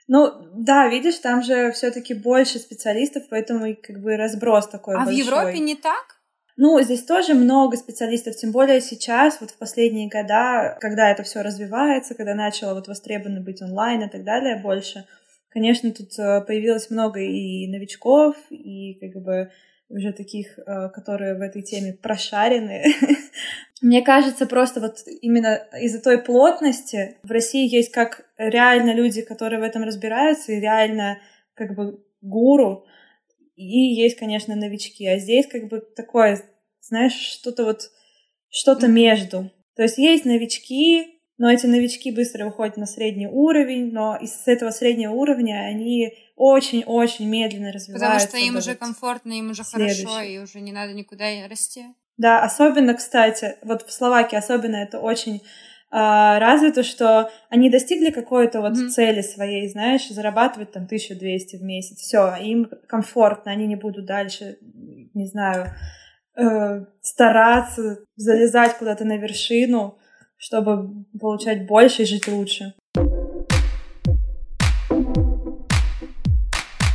Ну, 0.08 0.32
да, 0.54 0.88
видишь, 0.88 1.18
там 1.18 1.42
же 1.42 1.70
все 1.70 1.92
таки 1.92 2.14
больше 2.14 2.58
специалистов, 2.58 3.24
поэтому 3.30 3.66
и 3.66 3.74
как 3.74 4.00
бы 4.00 4.16
разброс 4.16 4.66
такой 4.66 4.96
А 4.96 5.04
большой. 5.04 5.14
в 5.14 5.18
Европе 5.18 5.58
не 5.60 5.76
так? 5.76 6.20
Ну, 6.56 6.80
здесь 6.82 7.04
тоже 7.04 7.34
много 7.34 7.76
специалистов, 7.76 8.36
тем 8.36 8.50
более 8.50 8.80
сейчас, 8.80 9.40
вот 9.40 9.50
в 9.52 9.56
последние 9.56 10.08
года, 10.08 10.76
когда 10.80 11.10
это 11.10 11.22
все 11.22 11.42
развивается, 11.42 12.14
когда 12.14 12.34
начало 12.34 12.74
вот 12.74 12.88
востребовано 12.88 13.40
быть 13.40 13.62
онлайн 13.62 14.02
и 14.02 14.08
так 14.08 14.24
далее 14.24 14.56
больше, 14.56 15.06
Конечно, 15.50 15.90
тут 15.92 16.16
э, 16.18 16.40
появилось 16.42 16.90
много 16.90 17.20
и 17.20 17.66
новичков, 17.66 18.36
и 18.50 18.94
как 18.94 19.22
бы 19.22 19.50
уже 19.88 20.12
таких, 20.12 20.58
э, 20.58 20.88
которые 20.90 21.34
в 21.34 21.40
этой 21.40 21.62
теме 21.62 21.92
прошарены. 21.92 22.84
Мне 23.82 24.02
кажется, 24.02 24.46
просто 24.46 24.80
вот 24.80 24.98
именно 25.20 25.56
из-за 25.80 26.00
той 26.00 26.22
плотности 26.22 27.16
в 27.24 27.30
России 27.32 27.68
есть 27.68 27.90
как 27.90 28.26
реально 28.38 28.94
люди, 28.94 29.22
которые 29.22 29.58
в 29.58 29.64
этом 29.64 29.82
разбираются, 29.82 30.52
и 30.52 30.60
реально 30.60 31.18
как 31.54 31.74
бы 31.74 32.00
гуру, 32.22 32.86
и 33.56 33.78
есть, 33.78 34.16
конечно, 34.16 34.54
новички. 34.54 35.06
А 35.06 35.18
здесь 35.18 35.46
как 35.48 35.68
бы 35.68 35.80
такое, 35.80 36.40
знаешь, 36.80 37.14
что-то 37.14 37.64
вот, 37.64 37.90
что-то 38.50 38.86
между. 38.86 39.50
То 39.74 39.82
есть 39.82 39.98
есть 39.98 40.24
новички, 40.24 41.19
но 41.40 41.50
эти 41.50 41.64
новички 41.64 42.12
быстро 42.12 42.44
выходят 42.44 42.76
на 42.76 42.84
средний 42.84 43.26
уровень, 43.26 43.92
но 43.92 44.14
из 44.14 44.42
этого 44.44 44.70
среднего 44.72 45.14
уровня 45.14 45.62
они 45.70 46.12
очень-очень 46.36 47.26
медленно 47.26 47.72
развиваются. 47.72 48.26
Потому 48.26 48.28
что 48.28 48.36
им 48.36 48.56
уже 48.58 48.74
комфортно, 48.74 49.32
им 49.32 49.50
уже 49.52 49.64
хорошо, 49.64 50.20
и 50.20 50.36
уже 50.36 50.60
не 50.60 50.70
надо 50.70 50.92
никуда 50.92 51.24
расти. 51.48 51.86
Да, 52.18 52.42
особенно, 52.42 52.92
кстати, 52.92 53.56
вот 53.62 53.88
в 53.88 53.90
Словакии 53.90 54.36
особенно 54.36 54.76
это 54.76 55.00
очень 55.00 55.36
э, 55.36 55.40
развито, 55.90 56.82
что 56.82 57.30
они 57.48 57.70
достигли 57.70 58.10
какой-то 58.10 58.60
вот 58.60 58.74
mm-hmm. 58.76 58.88
цели 58.88 59.22
своей, 59.22 59.66
знаешь, 59.70 60.10
зарабатывать 60.10 60.72
там 60.72 60.84
1200 60.84 61.56
в 61.56 61.62
месяц. 61.62 62.00
Все, 62.00 62.36
им 62.36 62.68
комфортно, 62.86 63.50
они 63.50 63.66
не 63.66 63.76
будут 63.76 64.04
дальше, 64.04 64.58
не 65.14 65.24
знаю, 65.26 65.68
э, 66.36 66.84
стараться 67.00 68.04
залезать 68.16 68.76
куда-то 68.76 69.06
на 69.06 69.16
вершину 69.16 69.96
чтобы 70.40 71.04
получать 71.20 71.66
больше 71.66 72.02
и 72.02 72.06
жить 72.06 72.26
лучше. 72.26 72.74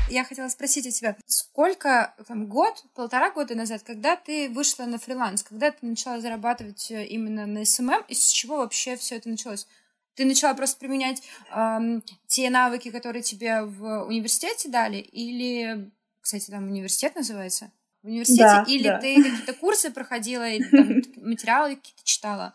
Я 0.10 0.24
хотела 0.24 0.48
спросить 0.48 0.88
у 0.88 0.92
тебя, 0.92 1.16
сколько, 1.25 2.16
там, 2.28 2.48
год, 2.48 2.84
полтора 2.96 3.32
года 3.32 3.54
назад, 3.54 3.84
когда 3.84 4.16
ты 4.16 4.50
вышла 4.50 4.86
на 4.86 4.98
фриланс, 4.98 5.44
когда 5.44 5.72
ты 5.72 5.86
начала 5.86 6.22
зарабатывать 6.22 6.90
э, 6.90 7.06
именно 7.06 7.46
на 7.46 7.66
SMM, 7.65 8.06
и 8.08 8.14
с 8.14 8.30
чего 8.30 8.58
вообще 8.58 8.96
все 8.96 9.18
это 9.18 9.28
началось? 9.28 9.68
Ты 10.16 10.24
начала 10.24 10.54
просто 10.54 10.80
применять 10.80 11.22
эм, 11.54 12.02
те 12.28 12.50
навыки, 12.50 12.92
которые 12.92 13.24
тебе 13.24 13.64
в 13.64 14.06
университете 14.06 14.70
дали, 14.70 14.98
или, 14.98 15.92
кстати, 16.22 16.50
там 16.50 16.70
университет 16.70 17.16
называется? 17.16 17.72
в 18.02 18.08
университете, 18.08 18.44
да, 18.44 18.66
или 18.68 18.88
да. 18.88 19.00
ты 19.00 19.16
какие-то 19.16 19.54
курсы 19.54 19.90
проходила, 19.90 20.48
или 20.48 20.64
там, 20.70 21.02
материалы 21.28 21.75
какие-то 21.75 22.04
читала? 22.04 22.54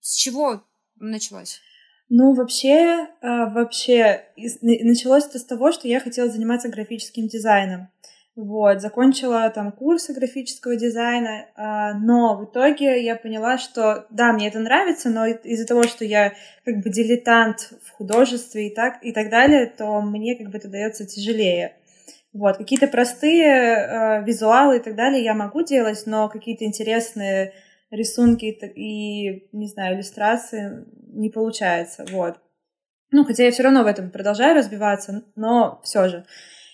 С 0.00 0.14
чего 0.14 0.62
началось? 0.98 1.60
Ну, 2.08 2.34
вообще, 2.34 3.06
вообще, 3.22 4.24
началось 4.60 5.26
это 5.26 5.38
с 5.38 5.44
того, 5.44 5.70
что 5.70 5.86
я 5.86 6.00
хотела 6.00 6.28
заниматься 6.28 6.68
графическим 6.68 7.28
дизайном. 7.28 7.88
Вот, 8.36 8.80
закончила 8.80 9.50
там 9.50 9.70
курсы 9.70 10.14
графического 10.14 10.74
дизайна, 10.74 11.46
а, 11.56 11.94
но 11.94 12.36
в 12.36 12.44
итоге 12.44 13.02
я 13.04 13.16
поняла, 13.16 13.58
что 13.58 14.06
да, 14.10 14.32
мне 14.32 14.48
это 14.48 14.60
нравится, 14.60 15.10
но 15.10 15.26
из-за 15.26 15.66
того, 15.66 15.82
что 15.82 16.04
я 16.04 16.32
как 16.64 16.76
бы 16.76 16.90
дилетант 16.90 17.74
в 17.84 17.90
художестве 17.90 18.68
и 18.68 18.74
так, 18.74 19.04
и 19.04 19.12
так 19.12 19.30
далее, 19.30 19.66
то 19.66 20.00
мне 20.00 20.36
как 20.36 20.48
бы 20.48 20.58
это 20.58 20.68
дается 20.68 21.06
тяжелее. 21.06 21.76
Вот, 22.32 22.56
какие-то 22.56 22.86
простые 22.86 23.44
э, 23.44 24.24
визуалы 24.24 24.76
и 24.76 24.80
так 24.80 24.94
далее 24.94 25.22
я 25.22 25.34
могу 25.34 25.62
делать, 25.62 26.04
но 26.06 26.28
какие-то 26.28 26.64
интересные 26.64 27.52
рисунки 27.90 28.44
и, 28.44 29.48
не 29.52 29.66
знаю, 29.68 29.96
иллюстрации 29.96 30.84
не 31.12 31.30
получается, 31.30 32.04
вот. 32.10 32.36
Ну, 33.10 33.24
хотя 33.24 33.44
я 33.44 33.50
все 33.50 33.64
равно 33.64 33.82
в 33.82 33.86
этом 33.86 34.10
продолжаю 34.10 34.54
разбиваться, 34.54 35.24
но 35.34 35.80
все 35.82 36.08
же. 36.08 36.24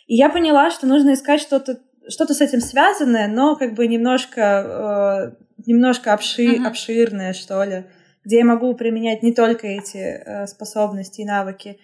И 0.07 0.15
я 0.15 0.29
поняла, 0.29 0.71
что 0.71 0.87
нужно 0.87 1.15
искать 1.15 1.41
что-то 1.41 1.81
что-то 2.09 2.35
с 2.35 2.41
этим 2.41 2.61
связанное, 2.61 3.29
но 3.29 3.57
как 3.57 3.75
бы 3.75 3.87
немножко, 3.87 5.35
э, 5.37 5.45
немножко 5.67 6.13
обши, 6.13 6.57
uh-huh. 6.57 6.67
обширное, 6.67 7.33
что 7.33 7.63
ли, 7.65 7.85
где 8.25 8.39
я 8.39 8.45
могу 8.45 8.75
применять 8.75 9.23
не 9.23 9.33
только 9.33 9.67
эти 9.67 9.99
э, 9.99 10.47
способности 10.47 11.23
и 11.23 11.25
навыки. 11.25 11.79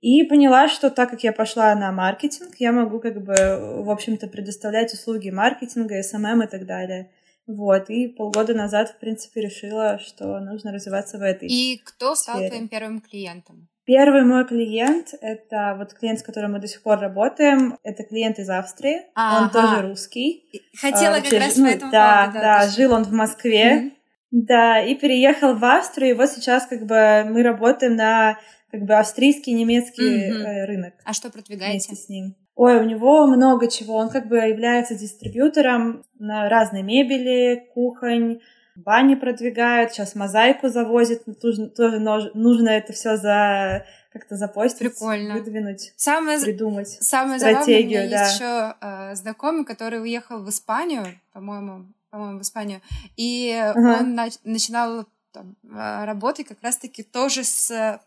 И 0.00 0.22
поняла, 0.24 0.68
что 0.68 0.90
так 0.90 1.10
как 1.10 1.24
я 1.24 1.32
пошла 1.32 1.74
на 1.74 1.90
маркетинг, 1.90 2.54
я 2.58 2.72
могу 2.72 3.00
как 3.00 3.22
бы, 3.22 3.34
в 3.82 3.90
общем-то, 3.90 4.28
предоставлять 4.28 4.92
услуги 4.92 5.30
маркетинга, 5.30 6.00
SMM 6.00 6.44
и 6.44 6.48
так 6.48 6.66
далее. 6.66 7.10
Вот, 7.46 7.90
и 7.90 8.08
полгода 8.08 8.54
назад, 8.54 8.90
в 8.90 8.98
принципе, 8.98 9.40
решила, 9.40 9.98
что 9.98 10.40
нужно 10.40 10.72
развиваться 10.72 11.18
в 11.18 11.22
этой 11.22 11.48
И 11.48 11.80
кто 11.84 12.14
стал 12.16 12.36
сфере. 12.36 12.50
твоим 12.50 12.68
первым 12.68 13.00
клиентом? 13.00 13.68
Первый 13.84 14.24
мой 14.24 14.44
клиент— 14.44 15.14
это 15.20 15.76
вот 15.78 15.94
клиент, 15.94 16.18
с 16.18 16.22
которым 16.24 16.52
мы 16.52 16.58
до 16.58 16.66
сих 16.66 16.82
пор 16.82 16.98
работаем. 16.98 17.78
Это 17.84 18.02
клиент 18.02 18.40
из 18.40 18.50
Австрии. 18.50 19.02
А-га. 19.14 19.44
Он 19.44 19.50
тоже 19.50 19.88
русский. 19.88 20.44
Хотела 20.76 21.14
а, 21.14 21.18
вообще, 21.18 21.30
как 21.30 21.40
раз 21.40 21.56
ну, 21.56 21.64
по 21.66 21.68
этому 21.68 21.92
да, 21.92 22.20
поводу. 22.22 22.38
Да, 22.40 22.60
да, 22.60 22.68
жил 22.68 22.92
он 22.92 23.04
в 23.04 23.12
Москве. 23.12 23.72
Mm-hmm. 23.72 23.90
Да, 24.32 24.82
и 24.82 24.96
переехал 24.96 25.54
в 25.54 25.64
Австрию. 25.64 26.10
И 26.10 26.18
вот 26.18 26.28
сейчас 26.30 26.66
как 26.66 26.84
бы 26.84 27.24
мы 27.30 27.44
работаем 27.44 27.94
на 27.94 28.40
как 28.72 28.82
бы 28.82 28.94
австрийский 28.94 29.52
немецкий 29.52 30.32
mm-hmm. 30.32 30.64
рынок. 30.64 30.94
А 31.04 31.12
что 31.12 31.30
продвигаете? 31.30 31.86
Вместе 31.88 31.94
с 31.94 32.08
ним. 32.08 32.34
Ой, 32.56 32.78
у 32.80 32.84
него 32.84 33.26
много 33.26 33.68
чего. 33.70 33.96
Он 33.96 34.08
как 34.08 34.28
бы 34.28 34.38
является 34.38 34.94
дистрибьютором 34.94 36.04
на 36.18 36.48
разной 36.48 36.82
мебели, 36.82 37.68
кухонь, 37.74 38.40
бани 38.74 39.14
продвигают, 39.14 39.92
сейчас 39.92 40.14
мозаику 40.14 40.68
завозят, 40.68 41.22
тоже, 41.40 41.68
тоже 41.68 42.00
нужно 42.00 42.70
это 42.70 42.94
все 42.94 43.16
за 43.16 43.84
как-то 44.10 44.36
запостить, 44.36 44.78
Прикольно. 44.78 45.34
выдвинуть, 45.34 45.92
самое, 45.96 46.40
придумать 46.40 46.88
самое 46.88 47.38
стратегию. 47.38 48.02
Самое 48.02 48.10
да. 48.10 48.22
есть 48.22 48.34
еще 48.34 48.74
э, 48.80 49.14
знакомый, 49.14 49.66
который 49.66 50.00
уехал 50.00 50.42
в 50.42 50.48
Испанию, 50.48 51.04
по-моему, 51.34 51.86
по-моему, 52.08 52.38
в 52.38 52.42
Испанию, 52.42 52.80
и 53.16 53.50
uh-huh. 53.50 54.00
он 54.00 54.18
нач- 54.18 54.40
начинал 54.44 55.04
там, 55.32 55.56
э, 55.64 56.04
работать 56.06 56.46
как 56.46 56.62
раз-таки 56.62 57.02
тоже 57.02 57.44
с 57.44 58.00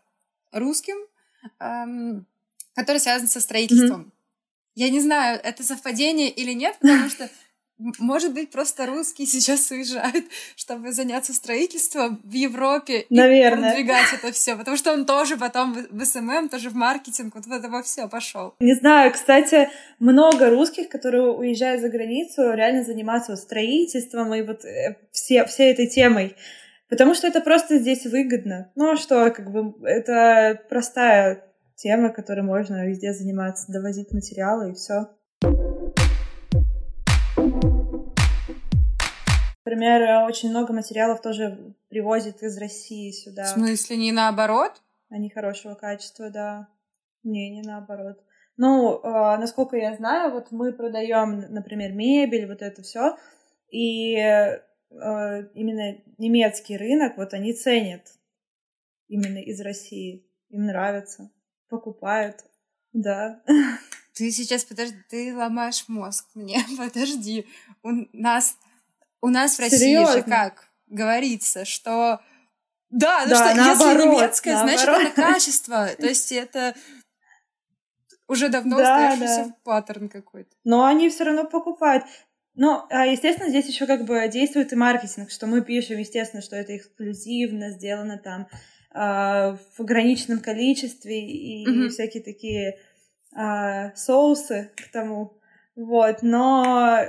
русским, 0.50 0.96
эм, 1.60 2.26
который 2.74 2.98
связан 2.98 3.28
со 3.28 3.40
строительством. 3.40 4.00
Uh-huh. 4.00 4.19
Я 4.74 4.90
не 4.90 5.00
знаю, 5.00 5.40
это 5.42 5.62
совпадение 5.62 6.30
или 6.30 6.52
нет, 6.52 6.76
потому 6.80 7.08
что 7.08 7.28
может 7.98 8.34
быть, 8.34 8.50
просто 8.50 8.86
русские 8.86 9.26
сейчас 9.26 9.70
уезжают, 9.70 10.26
чтобы 10.56 10.92
заняться 10.92 11.32
строительством 11.32 12.20
в 12.24 12.32
Европе 12.32 13.06
Наверное. 13.10 13.70
и 13.70 13.72
продвигать 13.72 14.12
это 14.12 14.32
все, 14.32 14.56
потому 14.56 14.76
что 14.76 14.92
он 14.92 15.06
тоже 15.06 15.36
потом 15.36 15.72
в 15.72 16.04
SMM, 16.04 16.50
тоже 16.50 16.70
в 16.70 16.74
маркетинг, 16.74 17.34
вот 17.34 17.46
в 17.46 17.52
это 17.52 17.68
во 17.68 17.82
все 17.82 18.06
пошел. 18.08 18.54
Не 18.60 18.74
знаю, 18.74 19.12
кстати, 19.12 19.70
много 19.98 20.50
русских, 20.50 20.88
которые 20.88 21.32
уезжают 21.32 21.80
за 21.80 21.88
границу, 21.88 22.52
реально 22.52 22.84
заниматься 22.84 23.32
вот 23.32 23.40
строительством 23.40 24.34
и 24.34 24.42
вот 24.42 24.64
э, 24.64 24.96
все, 25.10 25.46
всей 25.46 25.72
этой 25.72 25.86
темой. 25.86 26.36
Потому 26.90 27.14
что 27.14 27.28
это 27.28 27.40
просто 27.40 27.78
здесь 27.78 28.04
выгодно. 28.04 28.72
Ну 28.74 28.92
а 28.92 28.96
что, 28.96 29.30
как 29.30 29.50
бы, 29.52 29.74
это 29.86 30.60
простая 30.68 31.49
тема, 31.80 32.10
которой 32.10 32.42
можно 32.42 32.86
везде 32.86 33.12
заниматься, 33.12 33.72
довозить 33.72 34.12
материалы 34.12 34.70
и 34.70 34.74
все. 34.74 35.08
Например, 39.64 40.24
очень 40.26 40.50
много 40.50 40.72
материалов 40.72 41.22
тоже 41.22 41.74
привозят 41.88 42.42
из 42.42 42.58
России 42.58 43.12
сюда. 43.12 43.44
В 43.44 43.48
смысле, 43.48 43.96
не 43.96 44.12
наоборот? 44.12 44.82
Они 45.08 45.30
хорошего 45.30 45.74
качества, 45.74 46.28
да. 46.30 46.68
Не, 47.22 47.50
не 47.50 47.62
наоборот. 47.62 48.18
Ну, 48.56 48.98
э, 48.98 49.38
насколько 49.38 49.76
я 49.76 49.96
знаю, 49.96 50.32
вот 50.32 50.50
мы 50.50 50.72
продаем, 50.72 51.40
например, 51.48 51.92
мебель, 51.92 52.46
вот 52.46 52.60
это 52.62 52.82
все, 52.82 53.16
и 53.70 54.16
э, 54.16 54.62
именно 54.90 55.98
немецкий 56.18 56.76
рынок, 56.76 57.16
вот 57.16 57.32
они 57.32 57.54
ценят 57.54 58.02
именно 59.08 59.38
из 59.38 59.60
России. 59.60 60.26
Им 60.50 60.66
нравится, 60.66 61.30
покупают, 61.70 62.44
да. 62.92 63.40
Ты 64.14 64.30
сейчас, 64.30 64.64
подожди, 64.64 64.98
ты 65.08 65.34
ломаешь 65.34 65.84
мозг 65.88 66.26
мне, 66.34 66.62
подожди. 66.78 67.46
У 67.82 67.90
нас 68.12 68.56
у 69.22 69.28
нас 69.28 69.56
в 69.56 69.60
России 69.60 69.78
Серьезно? 69.78 70.16
же 70.18 70.22
как 70.22 70.70
говорится, 70.88 71.64
что 71.64 72.20
да, 72.90 73.22
ну 73.24 73.30
да, 73.30 73.36
что 73.36 73.54
наоборот, 73.54 73.96
если 73.96 74.08
немецкое, 74.08 74.54
наоборот. 74.54 74.80
значит 74.80 75.12
это 75.12 75.22
качество. 75.22 75.88
То 75.98 76.06
есть 76.06 76.32
это 76.32 76.74
уже 78.26 78.48
давно 78.48 78.76
да, 78.76 78.82
устоявшийся 78.82 79.44
да. 79.48 79.56
паттерн 79.64 80.08
какой-то. 80.08 80.50
Но 80.64 80.84
они 80.84 81.08
все 81.08 81.24
равно 81.24 81.44
покупают. 81.44 82.04
Но, 82.54 82.86
а, 82.90 83.06
естественно, 83.06 83.48
здесь 83.48 83.66
еще 83.66 83.86
как 83.86 84.04
бы 84.04 84.26
действует 84.28 84.72
и 84.72 84.76
маркетинг, 84.76 85.30
что 85.30 85.46
мы 85.46 85.62
пишем, 85.62 85.98
естественно, 85.98 86.42
что 86.42 86.56
это 86.56 86.76
эксклюзивно, 86.76 87.70
сделано 87.70 88.18
там 88.18 88.48
э, 88.94 88.98
в 88.98 89.80
ограниченном 89.80 90.40
количестве 90.40 91.20
и, 91.20 91.66
mm-hmm. 91.66 91.88
всякие 91.88 92.22
такие 92.22 92.78
э, 93.36 93.94
соусы 93.94 94.70
к 94.76 94.90
тому. 94.92 95.38
Вот, 95.76 96.22
но 96.22 97.04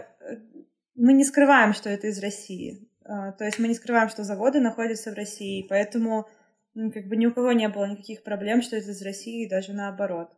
мы 0.96 1.14
не 1.14 1.24
скрываем, 1.24 1.74
что 1.74 1.90
это 1.90 2.08
из 2.08 2.20
России. 2.20 2.88
А, 3.04 3.32
то 3.32 3.46
есть 3.46 3.60
мы 3.60 3.68
не 3.68 3.74
скрываем, 3.74 4.10
что 4.10 4.24
заводы 4.24 4.60
находятся 4.60 5.12
в 5.12 5.16
России, 5.16 5.66
поэтому 5.68 6.30
ну, 6.74 6.92
как 6.92 7.08
бы 7.08 7.18
ни 7.18 7.26
у 7.26 7.34
кого 7.34 7.52
не 7.52 7.68
было 7.68 7.86
никаких 7.86 8.24
проблем, 8.24 8.62
что 8.62 8.78
это 8.78 8.92
из 8.92 9.02
России, 9.02 9.50
даже 9.50 9.74
наоборот. 9.74 10.30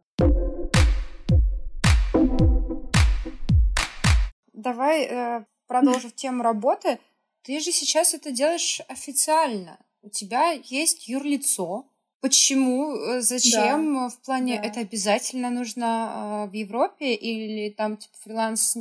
Давай 4.53 5.03
э, 5.03 5.45
продолжим 5.67 6.11
тему 6.11 6.41
работы. 6.41 6.99
Ты 7.43 7.59
же 7.59 7.71
сейчас 7.71 8.13
это 8.13 8.31
делаешь 8.31 8.81
официально. 8.87 9.77
У 10.03 10.09
тебя 10.09 10.51
есть 10.51 11.07
юрлицо. 11.07 11.89
Почему? 12.19 12.95
Э, 12.95 13.21
зачем? 13.21 13.95
Да, 13.95 14.09
в 14.09 14.19
плане 14.19 14.57
да. 14.57 14.67
это 14.67 14.81
обязательно 14.81 15.49
нужно 15.49 16.45
э, 16.45 16.49
в 16.49 16.53
Европе 16.53 17.15
или 17.15 17.69
там 17.71 17.97
типа 17.97 18.15
фриланс 18.21 18.77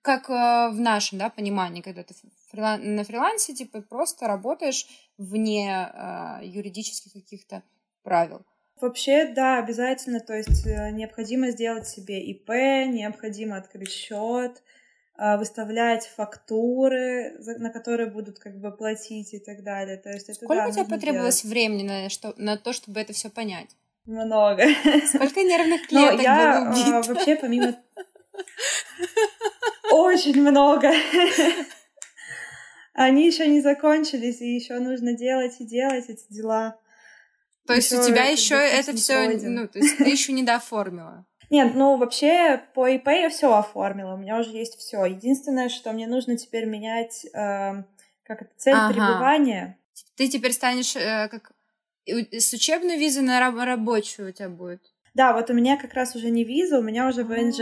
как 0.00 0.30
э, 0.30 0.70
в 0.70 0.80
нашем 0.80 1.18
да, 1.18 1.28
понимании, 1.28 1.82
когда 1.82 2.02
ты 2.02 2.14
фрилан... 2.50 2.96
на 2.96 3.04
фрилансе 3.04 3.54
типа 3.54 3.82
просто 3.82 4.26
работаешь 4.26 4.86
вне 5.18 5.70
э, 5.70 6.40
юридических 6.42 7.12
каких-то 7.12 7.62
правил. 8.02 8.46
Вообще, 8.80 9.26
да, 9.26 9.58
обязательно. 9.58 10.20
То 10.20 10.34
есть 10.34 10.66
э, 10.66 10.90
необходимо 10.90 11.50
сделать 11.50 11.86
себе 11.86 12.22
ИП, 12.22 12.48
необходимо 12.48 13.58
открыть 13.58 13.92
счет, 13.92 14.56
э, 14.56 14.77
выставлять 15.18 16.06
фактуры, 16.06 17.36
на 17.58 17.70
которые 17.70 18.08
будут 18.08 18.38
как 18.38 18.58
бы 18.60 18.70
платить 18.70 19.34
и 19.34 19.40
так 19.40 19.64
далее. 19.64 19.96
То 19.96 20.10
есть 20.10 20.28
это, 20.28 20.34
Сколько 20.34 20.54
да, 20.54 20.68
у 20.68 20.72
тебя 20.72 20.84
потребовалось 20.84 21.42
делать. 21.42 21.52
времени 21.52 21.82
на, 21.82 22.08
что, 22.08 22.34
на 22.36 22.56
то, 22.56 22.72
чтобы 22.72 23.00
это 23.00 23.12
все 23.12 23.28
понять? 23.28 23.70
Много. 24.06 24.62
Сколько 25.06 25.42
нервных 25.42 25.88
клеток 25.88 26.22
я, 26.22 26.60
было 26.60 26.70
убито? 26.70 27.12
вообще 27.12 27.36
помимо 27.36 27.76
очень 29.90 30.40
много. 30.40 30.92
Они 32.94 33.26
еще 33.26 33.46
не 33.46 33.60
закончились, 33.60 34.40
и 34.40 34.54
еще 34.54 34.78
нужно 34.78 35.12
делать 35.12 35.54
и 35.60 35.64
делать 35.64 36.08
эти 36.08 36.24
дела. 36.30 36.78
То 37.66 37.74
есть 37.74 37.92
у 37.92 38.02
тебя 38.02 38.24
еще 38.24 38.54
это 38.54 38.96
все, 38.96 39.28
ну, 39.28 39.68
то 39.68 39.78
есть 39.78 39.98
ты 39.98 40.04
еще 40.04 40.32
не 40.32 40.42
дооформила? 40.42 41.26
Нет, 41.50 41.74
ну 41.74 41.96
вообще 41.96 42.62
по 42.74 42.88
ИП 42.88 43.08
я 43.08 43.30
все 43.30 43.54
оформила, 43.54 44.14
у 44.14 44.18
меня 44.18 44.38
уже 44.38 44.50
есть 44.50 44.78
все. 44.78 45.04
Единственное, 45.04 45.68
что 45.68 45.92
мне 45.92 46.06
нужно 46.06 46.36
теперь 46.36 46.66
менять, 46.66 47.24
э, 47.26 47.84
как 48.24 48.42
это, 48.42 48.50
цель 48.56 48.74
ага. 48.74 48.92
пребывания. 48.92 49.78
Ты 50.16 50.28
теперь 50.28 50.52
станешь 50.52 50.94
э, 50.94 51.28
как 51.28 51.52
с 52.06 52.52
учебной 52.52 52.98
визы 52.98 53.22
на 53.22 53.40
рабочую 53.40 54.30
у 54.30 54.32
тебя 54.32 54.48
будет? 54.48 54.82
Да, 55.14 55.32
вот 55.32 55.50
у 55.50 55.54
меня 55.54 55.76
как 55.76 55.94
раз 55.94 56.14
уже 56.14 56.30
не 56.30 56.44
виза, 56.44 56.78
у 56.78 56.82
меня 56.82 57.08
уже 57.08 57.24
ВНЖ. 57.24 57.60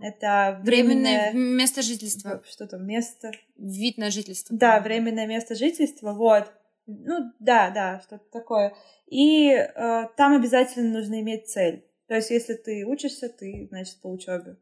Это 0.00 0.60
временное, 0.62 1.30
временное 1.30 1.32
место 1.32 1.82
жительства. 1.82 2.42
Что 2.48 2.66
там, 2.66 2.86
место? 2.86 3.32
Вид 3.56 3.98
на 3.98 4.10
жительство. 4.10 4.56
Да, 4.56 4.80
временное 4.80 5.26
место 5.26 5.54
жительства, 5.54 6.12
вот. 6.12 6.52
Ну, 6.86 7.32
да, 7.38 7.70
да, 7.70 8.00
что-то 8.00 8.24
такое. 8.30 8.74
И 9.06 9.50
э, 9.50 10.04
там 10.16 10.36
обязательно 10.36 10.98
нужно 10.98 11.20
иметь 11.20 11.48
цель. 11.48 11.87
То 12.08 12.14
есть, 12.14 12.30
если 12.30 12.54
ты 12.54 12.84
учишься, 12.84 13.28
ты, 13.28 13.68
значит, 13.70 14.00
по 14.00 14.08
учебе. 14.08 14.56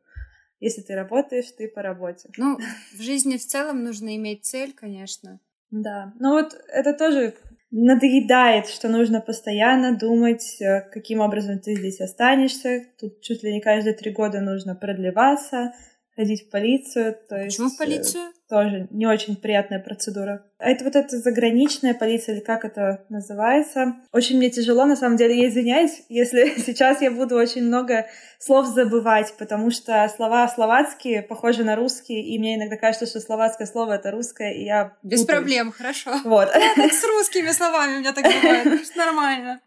Если 0.59 0.83
ты 0.83 0.95
работаешь, 0.95 1.51
ты 1.57 1.69
по 1.69 1.83
работе. 1.83 2.29
Ну, 2.37 2.59
в 2.93 3.01
жизни 3.01 3.37
в 3.37 3.47
целом 3.47 3.85
нужно 3.85 4.17
иметь 4.17 4.45
цель, 4.45 4.73
конечно. 4.75 5.41
Да. 5.71 6.13
Ну 6.19 6.33
вот 6.33 6.55
это 6.69 6.95
тоже 6.95 7.35
надоедает, 7.71 8.69
что 8.69 8.89
нужно 8.89 9.21
постоянно 9.21 9.97
думать, 9.97 10.61
э, 10.61 10.83
каким 10.93 11.21
образом 11.21 11.59
ты 11.59 11.75
здесь 11.75 12.01
останешься. 12.01 12.85
Тут 12.99 13.21
чуть 13.21 13.43
ли 13.43 13.53
не 13.53 13.61
каждые 13.61 13.95
три 13.95 14.13
года 14.13 14.41
нужно 14.41 14.75
продлеваться 14.75 15.75
ходить 16.17 16.47
в 16.47 16.51
полицию. 16.51 17.15
То 17.29 17.37
Почему 17.45 17.67
есть, 17.67 17.77
в 17.77 17.79
полицию? 17.79 18.23
Тоже 18.49 18.89
не 18.91 19.07
очень 19.07 19.37
приятная 19.37 19.81
процедура. 19.81 20.45
А 20.59 20.71
это 20.71 20.85
вот 20.85 20.97
эта 20.97 21.19
заграничная 21.19 21.95
полиция, 21.95 22.37
или 22.37 22.43
как 22.43 22.65
это 22.65 23.05
называется. 23.09 23.97
Очень 24.13 24.39
мне 24.39 24.51
тяжело, 24.51 24.87
на 24.87 24.97
самом 24.97 25.17
деле, 25.17 25.39
я 25.39 25.49
извиняюсь, 25.49 26.03
если 26.09 26.55
сейчас 26.57 27.03
я 27.03 27.11
буду 27.11 27.37
очень 27.37 27.65
много 27.65 28.07
слов 28.39 28.67
забывать, 28.67 29.35
потому 29.39 29.71
что 29.71 30.09
слова 30.15 30.49
словацкие 30.49 31.23
похожи 31.23 31.65
на 31.65 31.77
русские, 31.77 32.23
и 32.23 32.39
мне 32.39 32.57
иногда 32.57 32.77
кажется, 32.77 33.07
что 33.07 33.21
словацкое 33.21 33.67
слово— 33.67 33.93
это 33.95 34.11
русское, 34.11 34.55
и 34.55 34.65
я 34.65 34.97
Без 35.03 35.21
путаюсь. 35.21 35.39
проблем, 35.39 35.73
хорошо. 35.73 36.13
Вот. 36.25 36.49
Я 36.55 36.75
так 36.75 36.93
с 36.93 37.05
русскими 37.05 37.51
словами 37.51 37.97
у 37.97 37.99
меня 37.99 38.13
так 38.13 38.25
бывает, 38.25 38.67
нормально. 38.97 39.61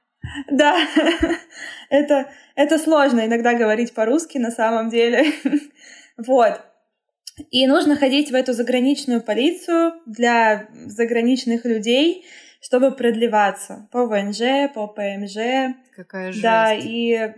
Да, 0.50 0.78
это, 1.90 2.30
это 2.56 2.78
сложно 2.78 3.26
иногда 3.26 3.54
говорить 3.54 3.94
по-русски 3.94 4.38
на 4.38 4.52
самом 4.52 4.90
деле. 4.90 5.32
Вот. 6.26 6.62
И 7.50 7.66
нужно 7.68 7.96
ходить 7.96 8.32
в 8.32 8.36
эту 8.36 8.54
заграничную 8.54 9.22
полицию 9.22 9.94
для 10.06 10.68
заграничных 10.86 11.66
людей, 11.66 12.26
чтобы 12.62 12.92
продлеваться 12.92 13.88
по 13.92 14.06
ВНЖ, 14.06 14.72
по 14.74 14.88
ПМЖ. 14.88 15.76
Какая 15.96 16.32
жесть. 16.32 16.44
Да, 16.44 16.74
и 16.74 17.34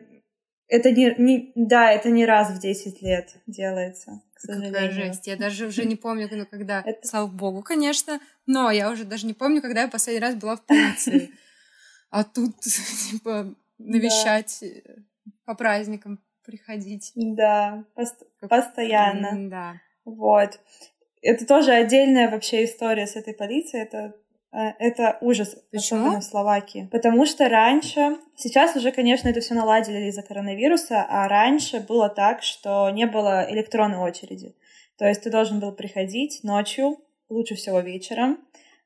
это 0.67 0.91
не, 0.91 1.13
не, 1.17 1.52
да, 1.56 1.91
это 1.91 2.10
не 2.10 2.26
раз 2.26 2.50
в 2.50 2.60
10 2.60 3.02
лет 3.02 3.30
делается, 3.46 4.22
к 4.34 4.39
сожалению. 4.39 4.74
Какая 4.74 4.91
жесть. 4.91 5.28
Я 5.28 5.36
даже 5.36 5.67
уже 5.67 5.86
не 5.86 5.96
помню, 5.96 6.28
ну, 6.32 6.46
когда, 6.46 6.82
это... 6.84 7.08
слава 7.08 7.28
богу, 7.28 7.62
конечно, 7.62 8.20
но 8.48 8.72
я 8.72 8.89
уже 8.89 9.04
даже 9.04 9.28
не 9.28 9.34
помню, 9.34 9.62
когда 9.62 9.82
я 9.82 9.88
последний 9.88 10.22
раз 10.22 10.36
была 10.36 10.56
в 10.56 10.65
полиции. 10.65 11.32
А 12.13 12.26
тут, 12.26 12.60
типа, 13.10 13.56
навещать 13.78 14.65
по 15.46 15.56
праздникам 15.56 16.20
приходить. 16.43 17.12
Да, 17.15 17.86
пост- 17.95 18.23
постоянно. 18.49 19.49
Да. 19.49 19.73
Вот. 20.06 20.60
Это 21.21 21.45
тоже 21.45 21.71
отдельная 21.71 22.30
вообще 22.30 22.65
история 22.65 23.06
с 23.08 23.15
этой 23.15 23.34
полицией. 23.34 23.84
Это 23.84 24.15
э, 24.51 24.58
это 24.80 25.17
ужас, 25.21 25.56
Почему? 25.71 26.01
особенно 26.01 26.21
в 26.21 26.25
Словакии. 26.25 26.89
Потому 26.91 27.25
что 27.25 27.47
раньше, 27.47 28.17
сейчас 28.36 28.75
уже, 28.75 28.91
конечно, 28.91 29.30
это 29.30 29.39
все 29.39 29.54
наладили 29.54 30.08
из-за 30.08 30.23
коронавируса, 30.23 31.06
а 31.08 31.27
раньше 31.27 31.80
было 31.80 32.10
так, 32.10 32.41
что 32.43 32.89
не 32.89 33.06
было 33.06 33.45
электронной 33.49 33.99
очереди. 33.99 34.56
То 34.97 35.08
есть 35.08 35.23
ты 35.23 35.30
должен 35.30 35.60
был 35.60 35.71
приходить 35.73 36.43
ночью, 36.43 36.97
лучше 37.30 37.56
всего 37.56 37.80
вечером, 37.80 38.39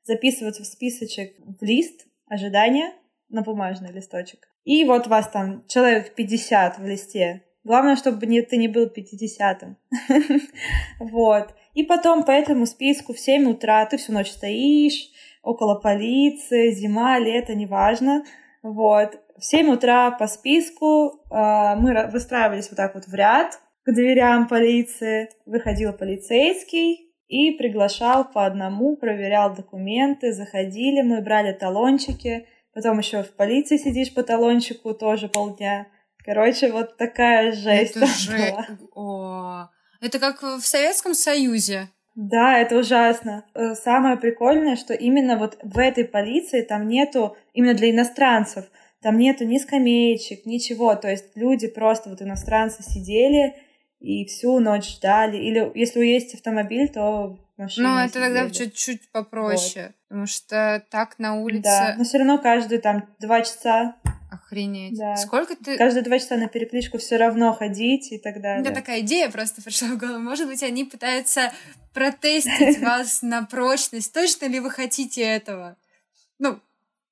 записываться 0.04 0.62
в 0.62 0.66
списочек 0.66 1.36
в 1.38 1.62
лист 1.64 2.06
ожидания 2.26 2.92
на 3.28 3.42
бумажный 3.42 3.92
листочек. 3.92 4.48
И 4.66 4.84
вот 4.84 5.06
вас 5.06 5.28
там 5.28 5.64
человек 5.68 6.14
50 6.14 6.78
в 6.78 6.86
листе 6.86 7.42
Главное, 7.66 7.96
чтобы 7.96 8.26
не, 8.26 8.42
ты 8.42 8.58
не 8.58 8.68
был 8.68 8.86
50-м. 8.86 9.76
вот. 11.00 11.48
И 11.74 11.82
потом 11.82 12.22
по 12.22 12.30
этому 12.30 12.64
списку 12.64 13.12
в 13.12 13.18
7 13.18 13.50
утра 13.50 13.84
ты 13.86 13.96
всю 13.96 14.12
ночь 14.12 14.30
стоишь 14.30 15.08
около 15.42 15.74
полиции, 15.74 16.70
зима, 16.70 17.18
лето, 17.18 17.56
неважно. 17.56 18.24
Вот. 18.62 19.18
В 19.36 19.44
7 19.44 19.68
утра 19.70 20.12
по 20.12 20.28
списку 20.28 21.22
э, 21.28 21.74
мы 21.76 22.08
выстраивались 22.12 22.70
вот 22.70 22.76
так 22.76 22.94
вот 22.94 23.08
в 23.08 23.14
ряд 23.14 23.58
к 23.84 23.92
дверям 23.92 24.46
полиции. 24.46 25.30
Выходил 25.44 25.92
полицейский 25.92 27.12
и 27.26 27.50
приглашал 27.50 28.30
по 28.30 28.46
одному, 28.46 28.96
проверял 28.96 29.52
документы, 29.52 30.32
заходили 30.32 31.02
мы, 31.02 31.20
брали 31.20 31.52
талончики. 31.52 32.46
Потом 32.76 32.98
еще 32.98 33.22
в 33.22 33.34
полиции 33.34 33.78
сидишь 33.78 34.12
по 34.12 34.22
талончику 34.22 34.92
тоже 34.92 35.28
полдня. 35.28 35.86
Короче, 36.26 36.70
вот 36.70 36.98
такая 36.98 37.52
жесть. 37.52 37.96
Это 37.96 38.06
же... 38.06 38.54
О, 38.94 39.70
это 40.02 40.18
как 40.18 40.42
в 40.42 40.60
Советском 40.60 41.14
Союзе. 41.14 41.88
Да, 42.14 42.58
это 42.58 42.76
ужасно. 42.76 43.46
Э, 43.54 43.74
самое 43.74 44.18
прикольное, 44.18 44.76
что 44.76 44.92
именно 44.92 45.38
вот 45.38 45.56
в 45.62 45.78
этой 45.78 46.04
полиции 46.04 46.60
там 46.60 46.86
нету, 46.86 47.38
именно 47.54 47.72
для 47.72 47.90
иностранцев, 47.90 48.66
там 49.00 49.16
нету 49.16 49.46
ни 49.46 49.56
скамеечек, 49.56 50.44
ничего. 50.44 50.96
То 50.96 51.08
есть 51.08 51.34
люди 51.34 51.68
просто 51.68 52.10
вот 52.10 52.20
иностранцы 52.20 52.82
сидели 52.82 53.54
и 54.00 54.26
всю 54.26 54.60
ночь 54.60 54.96
ждали. 54.96 55.38
Или 55.38 55.72
если 55.74 56.04
есть 56.04 56.34
автомобиль, 56.34 56.90
то 56.90 57.38
в 57.56 57.62
машине 57.62 57.86
Ну, 57.86 57.98
это 57.98 58.20
тогда 58.20 58.50
чуть-чуть 58.50 59.10
попроще. 59.10 59.86
Вот. 59.86 59.94
Потому 60.08 60.26
что 60.26 60.84
так 60.90 61.18
на 61.18 61.34
улице... 61.34 61.62
Да, 61.62 61.94
но 61.98 62.04
все 62.04 62.18
равно 62.18 62.38
каждые 62.38 62.80
там 62.80 63.08
два 63.18 63.42
часа 63.42 63.96
Охренеть. 64.30 64.98
Да. 64.98 65.16
Сколько 65.16 65.54
ты... 65.56 65.78
Каждые 65.78 66.02
два 66.02 66.18
часа 66.18 66.36
на 66.36 66.48
перекличку 66.48 66.98
все 66.98 67.16
равно 67.16 67.52
ходить 67.52 68.12
и 68.12 68.18
так 68.18 68.40
далее. 68.40 68.60
У 68.60 68.64
меня 68.64 68.74
такая 68.74 69.00
идея 69.00 69.30
просто 69.30 69.62
пришла 69.62 69.88
в 69.88 69.98
голову. 69.98 70.18
Может 70.18 70.48
быть, 70.48 70.62
они 70.62 70.84
пытаются 70.84 71.52
протестить 71.94 72.78
вас 72.82 73.22
на 73.22 73.44
прочность. 73.44 74.12
Точно 74.12 74.46
ли 74.46 74.60
вы 74.60 74.70
хотите 74.70 75.22
этого? 75.22 75.76
Ну, 76.38 76.60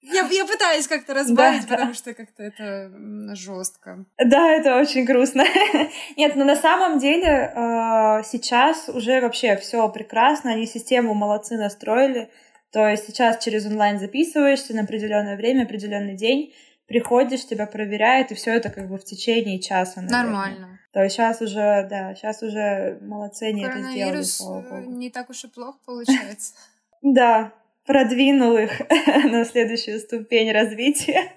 я, 0.05 0.27
я 0.29 0.45
пытаюсь 0.45 0.87
как-то 0.87 1.15
разбавить, 1.15 1.63
да, 1.63 1.69
потому 1.69 1.93
да. 1.93 1.95
что 1.95 2.15
как-то 2.15 2.43
это 2.43 2.91
жестко. 3.35 4.05
Да, 4.19 4.51
это 4.51 4.77
очень 4.77 5.05
грустно. 5.05 5.45
Нет, 6.17 6.37
но 6.37 6.45
на 6.45 6.57
самом 6.57 6.99
деле 6.99 7.27
э, 7.27 8.23
сейчас 8.25 8.89
уже 8.89 9.21
вообще 9.21 9.57
все 9.57 9.89
прекрасно. 9.89 10.53
Они 10.53 10.67
систему 10.67 11.15
молодцы 11.15 11.57
настроили. 11.57 12.31
То 12.71 12.89
есть 12.89 13.07
сейчас 13.07 13.43
через 13.43 13.67
онлайн 13.67 13.99
записываешься 13.99 14.75
на 14.75 14.83
определенное 14.83 15.37
время, 15.37 15.63
определенный 15.63 16.17
день 16.17 16.53
приходишь, 16.87 17.47
тебя 17.47 17.67
проверяют, 17.67 18.31
и 18.31 18.35
все 18.35 18.55
это 18.55 18.71
как 18.71 18.89
бы 18.89 18.99
в 18.99 19.05
течение 19.05 19.61
часа. 19.61 20.01
Наверное. 20.03 20.23
Нормально. 20.23 20.81
То 20.93 21.03
есть 21.03 21.17
сейчас 21.17 21.41
уже, 21.41 21.87
да, 21.91 22.15
сейчас 22.15 22.43
уже 22.43 22.99
молодцы 23.01 23.53
не 23.53 23.65
это 23.65 23.83
сделали, 23.83 24.23
слава 24.23 24.61
богу. 24.61 24.91
не 24.93 25.11
так 25.11 25.31
уж 25.31 25.45
и 25.45 25.49
плохо 25.49 25.79
получается. 25.85 26.55
Да, 27.07 27.53
продвинул 27.85 28.57
их 28.57 28.81
на 29.25 29.45
следующую 29.45 30.01
ступень 30.01 30.53
развития. 30.53 31.33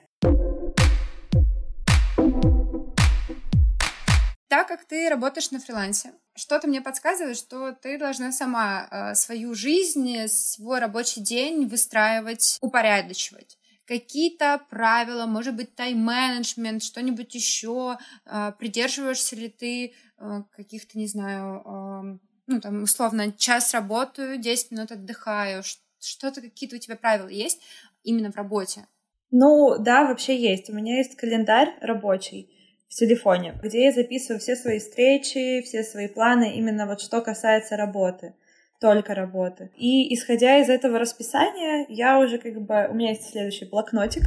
Так 4.50 4.70
как 4.70 4.86
ты 4.86 5.10
работаешь 5.10 5.52
на 5.52 5.60
фрилансе, 5.60 6.14
что-то 6.36 6.68
мне 6.68 6.82
подсказывает, 6.82 7.38
что 7.38 7.74
ты 7.74 7.98
должна 7.98 8.32
сама 8.32 8.88
э, 8.90 9.16
свою 9.16 9.54
жизнь, 9.54 10.28
свой 10.28 10.80
рабочий 10.80 11.22
день 11.22 11.68
выстраивать, 11.68 12.58
упорядочивать 12.62 13.58
какие-то 13.86 14.62
правила, 14.70 15.26
может 15.26 15.56
быть, 15.56 15.74
тайм-менеджмент, 15.76 16.84
что-нибудь 16.84 17.34
еще, 17.34 17.98
а, 18.26 18.52
придерживаешься 18.52 19.38
ли 19.38 19.48
ты 19.48 19.94
а, 20.18 20.44
каких-то, 20.58 21.00
не 21.00 21.08
знаю, 21.08 22.20
ну, 22.48 22.62
там, 22.62 22.84
условно, 22.84 23.32
час 23.32 23.74
работаю, 23.74 24.38
10 24.38 24.72
минут 24.72 24.92
отдыхаю, 24.92 25.64
что-то, 26.00 26.42
какие-то 26.42 26.76
у 26.76 26.80
тебя 26.80 26.96
правила 26.96 27.28
есть 27.28 27.62
именно 28.04 28.32
в 28.32 28.36
работе? 28.36 28.88
Ну, 29.32 29.78
да, 29.80 30.06
вообще 30.06 30.38
есть. 30.38 30.70
У 30.70 30.74
меня 30.74 30.98
есть 30.98 31.16
календарь 31.16 31.74
рабочий 31.82 32.50
в 32.90 32.94
телефоне, 32.96 33.60
где 33.62 33.86
я 33.86 33.92
записываю 33.92 34.40
все 34.40 34.56
свои 34.56 34.80
встречи, 34.80 35.62
все 35.62 35.84
свои 35.84 36.08
планы, 36.08 36.56
именно 36.56 36.86
вот 36.86 37.02
что 37.02 37.22
касается 37.22 37.76
работы 37.76 38.36
только 38.80 39.16
работы. 39.16 39.72
И 39.76 40.14
исходя 40.14 40.60
из 40.60 40.70
этого 40.70 41.00
расписания, 41.00 41.86
я 41.90 42.20
уже 42.20 42.38
как 42.38 42.54
бы... 42.62 42.88
У 42.90 42.94
меня 42.94 43.10
есть 43.10 43.30
следующий 43.30 43.66
блокнотик, 43.66 44.24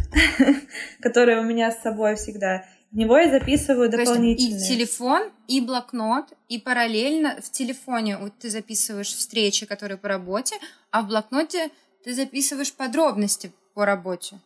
который 1.00 1.38
у 1.38 1.42
меня 1.42 1.70
с 1.70 1.80
собой 1.80 2.16
всегда. 2.16 2.64
В 2.90 2.96
него 2.96 3.16
я 3.18 3.30
записываю 3.30 3.88
дополнительные. 3.88 4.58
и 4.58 4.68
телефон, 4.68 5.30
и 5.46 5.60
блокнот, 5.60 6.26
и 6.48 6.58
параллельно 6.58 7.36
в 7.40 7.50
телефоне 7.50 8.16
вот 8.18 8.32
ты 8.40 8.50
записываешь 8.50 9.14
встречи, 9.14 9.64
которые 9.64 9.96
по 9.96 10.08
работе, 10.08 10.56
а 10.90 11.02
в 11.02 11.06
блокноте 11.06 11.70
ты 12.04 12.14
записываешь 12.14 12.72
подробности 12.72 13.52
по 13.74 13.84
работе. 13.84 14.40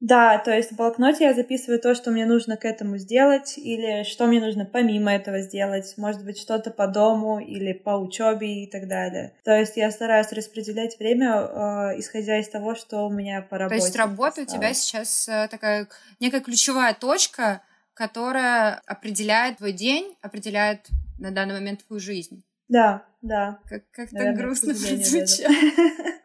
Да, 0.00 0.36
то 0.38 0.50
есть 0.50 0.72
в 0.72 0.76
блокноте 0.76 1.24
я 1.24 1.32
записываю 1.34 1.80
то, 1.80 1.94
что 1.94 2.10
мне 2.10 2.26
нужно 2.26 2.56
к 2.56 2.64
этому 2.64 2.98
сделать, 2.98 3.54
или 3.56 4.02
что 4.02 4.26
мне 4.26 4.40
нужно 4.40 4.66
помимо 4.66 5.14
этого 5.14 5.40
сделать, 5.40 5.94
может 5.96 6.24
быть, 6.24 6.38
что-то 6.38 6.70
по 6.70 6.88
дому 6.88 7.38
или 7.38 7.72
по 7.72 7.96
учебе 7.96 8.64
и 8.64 8.70
так 8.70 8.86
далее. 8.86 9.32
То 9.44 9.56
есть 9.56 9.76
я 9.76 9.90
стараюсь 9.90 10.30
распределять 10.32 10.98
время, 10.98 11.36
э, 11.36 12.00
исходя 12.00 12.38
из 12.38 12.48
того, 12.48 12.74
что 12.74 13.06
у 13.06 13.10
меня 13.10 13.40
по 13.40 13.56
работе. 13.56 13.78
То 13.78 13.84
есть 13.86 13.96
работа 13.96 14.42
осталось. 14.42 14.52
у 14.52 14.56
тебя 14.56 14.74
сейчас 14.74 15.28
э, 15.28 15.48
такая 15.48 15.88
некая 16.20 16.40
ключевая 16.40 16.92
точка, 16.92 17.62
которая 17.94 18.82
определяет 18.86 19.58
твой 19.58 19.72
день, 19.72 20.16
определяет 20.20 20.88
на 21.18 21.30
данный 21.30 21.54
момент 21.54 21.86
твою 21.86 22.00
жизнь. 22.00 22.44
Да, 22.68 23.06
да. 23.22 23.58
Как, 23.68 23.82
как 23.90 24.10
так 24.10 24.36
грустно 24.36 24.74
прозвучало. 24.74 25.54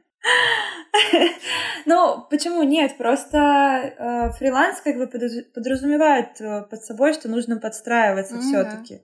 Ну, 1.85 2.25
почему 2.29 2.63
нет? 2.63 2.97
Просто 2.97 3.37
э, 3.37 4.31
фриланс 4.37 4.81
как 4.81 4.97
бы 4.97 5.07
подразумевает 5.07 6.39
э, 6.41 6.63
под 6.69 6.83
собой, 6.83 7.13
что 7.13 7.29
нужно 7.29 7.57
подстраиваться 7.57 8.35
mm-hmm. 8.35 8.41
все-таки. 8.41 9.01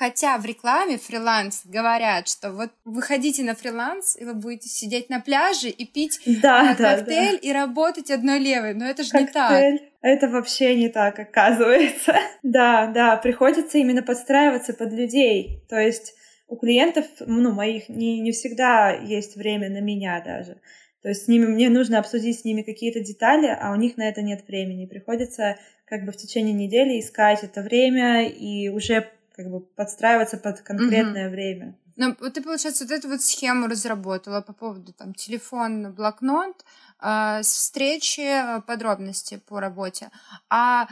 Хотя 0.00 0.38
в 0.38 0.46
рекламе 0.46 0.96
фриланс 0.96 1.60
говорят, 1.66 2.26
что 2.26 2.52
вот 2.52 2.70
выходите 2.86 3.42
на 3.42 3.54
фриланс, 3.54 4.16
и 4.18 4.24
вы 4.24 4.32
будете 4.32 4.70
сидеть 4.70 5.10
на 5.10 5.20
пляже 5.20 5.68
и 5.68 5.84
пить 5.84 6.22
да, 6.24 6.74
да, 6.78 6.96
коктейль 6.96 7.38
да. 7.38 7.46
и 7.46 7.52
работать 7.52 8.10
одной 8.10 8.38
левой. 8.38 8.72
Но 8.72 8.86
это 8.86 9.02
же 9.02 9.10
не 9.18 9.26
так. 9.26 9.62
Это 10.00 10.28
вообще 10.28 10.74
не 10.74 10.88
так, 10.88 11.18
оказывается. 11.18 12.14
да, 12.42 12.86
да, 12.86 13.18
приходится 13.18 13.76
именно 13.76 14.02
подстраиваться 14.02 14.72
под 14.72 14.90
людей. 14.94 15.66
То 15.68 15.78
есть 15.78 16.14
у 16.48 16.56
клиентов, 16.56 17.04
ну, 17.18 17.52
моих 17.52 17.90
не, 17.90 18.20
не 18.20 18.32
всегда 18.32 18.92
есть 18.92 19.36
время 19.36 19.68
на 19.68 19.82
меня 19.82 20.22
даже. 20.24 20.62
То 21.02 21.10
есть 21.10 21.26
с 21.26 21.28
ними 21.28 21.44
мне 21.44 21.68
нужно 21.68 21.98
обсудить 21.98 22.40
с 22.40 22.44
ними 22.44 22.62
какие-то 22.62 23.00
детали, 23.00 23.54
а 23.60 23.70
у 23.70 23.76
них 23.76 23.98
на 23.98 24.08
это 24.08 24.22
нет 24.22 24.48
времени. 24.48 24.86
Приходится 24.86 25.58
как 25.84 26.06
бы 26.06 26.12
в 26.12 26.16
течение 26.16 26.54
недели 26.54 26.98
искать 26.98 27.44
это 27.44 27.60
время 27.60 28.26
и 28.26 28.70
уже 28.70 29.10
как 29.42 29.50
бы 29.50 29.60
подстраиваться 29.60 30.36
под 30.36 30.60
конкретное 30.60 31.26
угу. 31.26 31.32
время. 31.32 31.78
Ну, 31.96 32.16
вот 32.20 32.34
ты, 32.34 32.42
получается, 32.42 32.84
вот 32.84 32.92
эту 32.92 33.08
вот 33.08 33.22
схему 33.22 33.66
разработала 33.66 34.40
по 34.40 34.52
поводу 34.52 34.92
там 34.92 35.12
телефон, 35.14 35.92
блокнот, 35.92 36.64
э, 37.02 37.40
встречи, 37.42 38.20
а, 38.20 38.60
подробности 38.60 39.40
по 39.46 39.60
работе. 39.60 40.10
А 40.48 40.88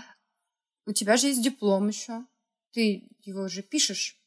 у 0.87 0.93
тебя 0.93 1.17
же 1.17 1.29
есть 1.29 1.43
диплом 1.43 1.89
еще. 1.89 2.25
Ты 2.73 3.09
его 3.23 3.43
уже 3.43 3.63
пишешь. 3.63 4.19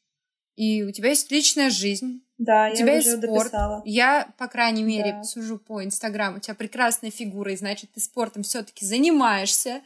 И 0.56 0.82
у 0.82 0.90
тебя 0.90 1.10
есть 1.10 1.30
личная 1.30 1.70
жизнь. 1.70 2.24
Да, 2.38 2.66
у 2.66 2.70
я 2.70 2.74
тебя 2.74 2.98
уже 2.98 3.10
есть 3.10 3.22
спорт. 3.22 3.44
дописала. 3.44 3.82
Я, 3.84 4.32
по 4.38 4.48
крайней 4.48 4.82
мере, 4.82 5.12
да. 5.12 5.22
сужу 5.22 5.58
по 5.58 5.84
Инстаграму. 5.84 6.38
У 6.38 6.40
тебя 6.40 6.54
прекрасная 6.54 7.10
фигура, 7.10 7.52
и 7.52 7.56
значит, 7.56 7.92
ты 7.92 8.00
спортом 8.00 8.42
все-таки 8.42 8.84
занимаешься. 8.84 9.82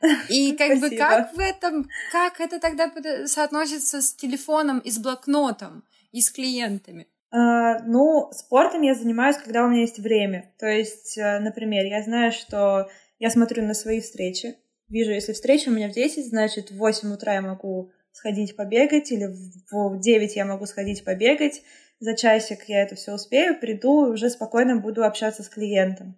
И 0.28 0.52
как 0.56 0.78
бы 0.78 0.90
как 0.90 1.34
в 1.34 1.40
этом, 1.40 1.88
как 2.12 2.40
это 2.40 2.60
тогда 2.60 2.90
соотносится 3.26 4.00
с 4.00 4.14
телефоном 4.14 4.78
и 4.78 4.90
с 4.90 4.98
блокнотом, 4.98 5.84
и 6.12 6.20
с 6.20 6.30
клиентами? 6.30 7.08
Uh, 7.34 7.82
ну, 7.84 8.30
спортом 8.32 8.80
я 8.82 8.94
занимаюсь, 8.94 9.36
когда 9.36 9.64
у 9.64 9.68
меня 9.68 9.82
есть 9.82 9.98
время. 9.98 10.54
То 10.58 10.66
есть, 10.66 11.18
uh, 11.18 11.40
например, 11.40 11.84
я 11.84 12.02
знаю, 12.02 12.32
что 12.32 12.88
я 13.18 13.30
смотрю 13.30 13.64
на 13.64 13.74
свои 13.74 14.00
встречи. 14.00 14.56
Вижу, 14.88 15.10
если 15.10 15.34
встреча 15.34 15.68
у 15.68 15.72
меня 15.72 15.90
в 15.90 15.92
10, 15.92 16.26
значит, 16.26 16.70
в 16.70 16.78
8 16.78 17.12
утра 17.12 17.34
я 17.34 17.42
могу 17.42 17.90
сходить 18.12 18.56
побегать, 18.56 19.12
или 19.12 19.26
в 19.70 20.00
9 20.00 20.36
я 20.36 20.44
могу 20.46 20.64
сходить 20.64 21.04
побегать, 21.04 21.62
за 22.00 22.16
часик 22.16 22.64
я 22.68 22.82
это 22.82 22.94
все 22.94 23.12
успею, 23.12 23.58
приду 23.58 24.06
и 24.06 24.10
уже 24.10 24.30
спокойно 24.30 24.76
буду 24.76 25.04
общаться 25.04 25.42
с 25.42 25.48
клиентом. 25.48 26.16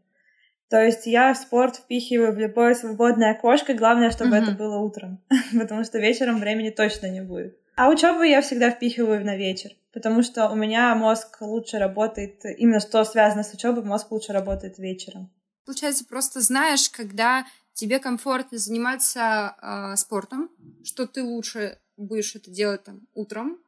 То 0.70 0.80
есть 0.80 1.06
я 1.06 1.34
в 1.34 1.36
спорт 1.36 1.76
впихиваю 1.76 2.32
в 2.32 2.38
любое 2.38 2.74
свободное 2.74 3.32
окошко, 3.32 3.74
главное, 3.74 4.12
чтобы 4.12 4.36
mm-hmm. 4.36 4.42
это 4.42 4.52
было 4.52 4.78
утром, 4.78 5.20
потому 5.58 5.82
что 5.82 5.98
вечером 5.98 6.38
времени 6.38 6.70
точно 6.70 7.08
не 7.08 7.20
будет. 7.20 7.58
А 7.74 7.88
учебу 7.88 8.22
я 8.22 8.40
всегда 8.40 8.70
впихиваю 8.70 9.24
на 9.24 9.36
вечер, 9.36 9.72
потому 9.92 10.22
что 10.22 10.48
у 10.48 10.54
меня 10.54 10.94
мозг 10.94 11.38
лучше 11.40 11.78
работает, 11.78 12.44
именно 12.44 12.78
что 12.78 13.02
связано 13.04 13.42
с 13.42 13.52
учебой, 13.52 13.82
мозг 13.82 14.12
лучше 14.12 14.32
работает 14.32 14.78
вечером. 14.78 15.28
Получается, 15.64 16.04
просто 16.04 16.40
знаешь, 16.40 16.88
когда 16.88 17.46
тебе 17.74 17.98
комфортно 17.98 18.58
заниматься 18.58 19.56
э, 19.60 19.96
спортом, 19.96 20.50
что 20.84 21.06
ты 21.06 21.24
лучше 21.24 21.78
будешь 21.96 22.36
это 22.36 22.50
делать 22.50 22.84
там 22.84 23.08
утром, 23.14 23.58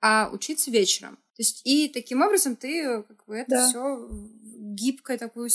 а 0.00 0.28
учиться 0.32 0.70
вечером. 0.70 1.16
То 1.36 1.40
есть 1.40 1.62
и 1.64 1.88
таким 1.88 2.22
образом 2.22 2.54
ты 2.54 3.02
как 3.02 3.24
бы 3.26 3.36
это 3.36 3.50
да. 3.50 3.68
все 3.68 4.08
гибкую 4.74 5.18
такую 5.18 5.48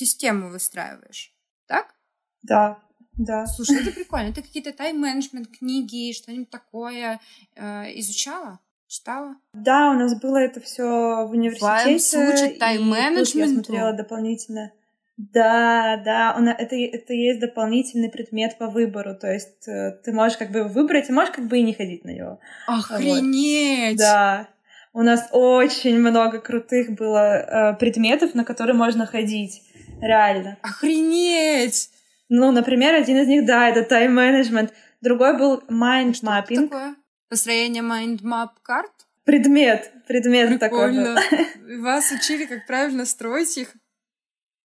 систему 0.00 0.50
выстраиваешь, 0.50 1.34
так? 1.66 1.94
Да, 2.42 2.78
да. 3.18 3.46
Слушай, 3.46 3.82
это 3.82 3.92
прикольно. 3.92 4.32
Ты 4.32 4.42
какие-то 4.42 4.72
тайм-менеджмент 4.72 5.48
книги, 5.48 6.12
что-нибудь 6.12 6.50
такое 6.50 7.20
э, 7.54 7.98
изучала? 8.00 8.60
Читала? 8.86 9.36
Да, 9.52 9.90
у 9.90 9.94
нас 9.94 10.18
было 10.18 10.38
это 10.38 10.60
все 10.60 11.26
в 11.26 11.30
университете. 11.30 12.56
тайм-менеджменту? 12.58 13.38
Я 13.38 13.48
смотрела 13.48 13.92
дополнительно. 13.92 14.72
Да, 15.18 16.00
да, 16.02 16.34
он, 16.34 16.48
это, 16.48 16.74
это 16.74 17.12
есть 17.12 17.40
дополнительный 17.40 18.08
предмет 18.08 18.56
по 18.56 18.68
выбору, 18.68 19.14
то 19.14 19.30
есть 19.30 19.68
э, 19.68 19.98
ты 20.02 20.12
можешь 20.12 20.38
как 20.38 20.50
бы 20.50 20.64
выбрать, 20.64 21.10
и 21.10 21.12
можешь 21.12 21.34
как 21.34 21.46
бы 21.46 21.58
и 21.58 21.62
не 21.62 21.74
ходить 21.74 22.04
на 22.06 22.10
него. 22.10 22.40
Охренеть! 22.66 23.90
Вот. 23.90 23.98
Да, 23.98 24.48
у 24.94 25.02
нас 25.02 25.28
очень 25.30 25.98
много 25.98 26.40
крутых 26.40 26.92
было 26.92 27.36
э, 27.36 27.76
предметов, 27.76 28.34
на 28.34 28.44
которые 28.44 28.74
можно 28.74 29.04
ходить, 29.06 29.62
реально. 30.00 30.58
Охренеть! 30.62 31.90
Ну, 32.28 32.52
например, 32.52 32.94
один 32.94 33.18
из 33.18 33.26
них, 33.26 33.44
да, 33.44 33.68
это 33.68 33.82
тайм-менеджмент, 33.82 34.72
другой 35.00 35.36
был 35.36 35.62
mind-mapping. 35.68 36.54
Что 36.54 36.68
такое? 36.68 36.96
Построение 37.28 37.82
mind-map 37.82 38.50
карт? 38.62 38.92
Предмет, 39.24 39.92
предмет 40.06 40.60
Прикольно. 40.60 41.16
такой 41.16 41.76
был. 41.76 41.82
Вас 41.82 42.10
учили, 42.12 42.46
как 42.46 42.66
правильно 42.66 43.04
строить 43.04 43.56
их? 43.58 43.74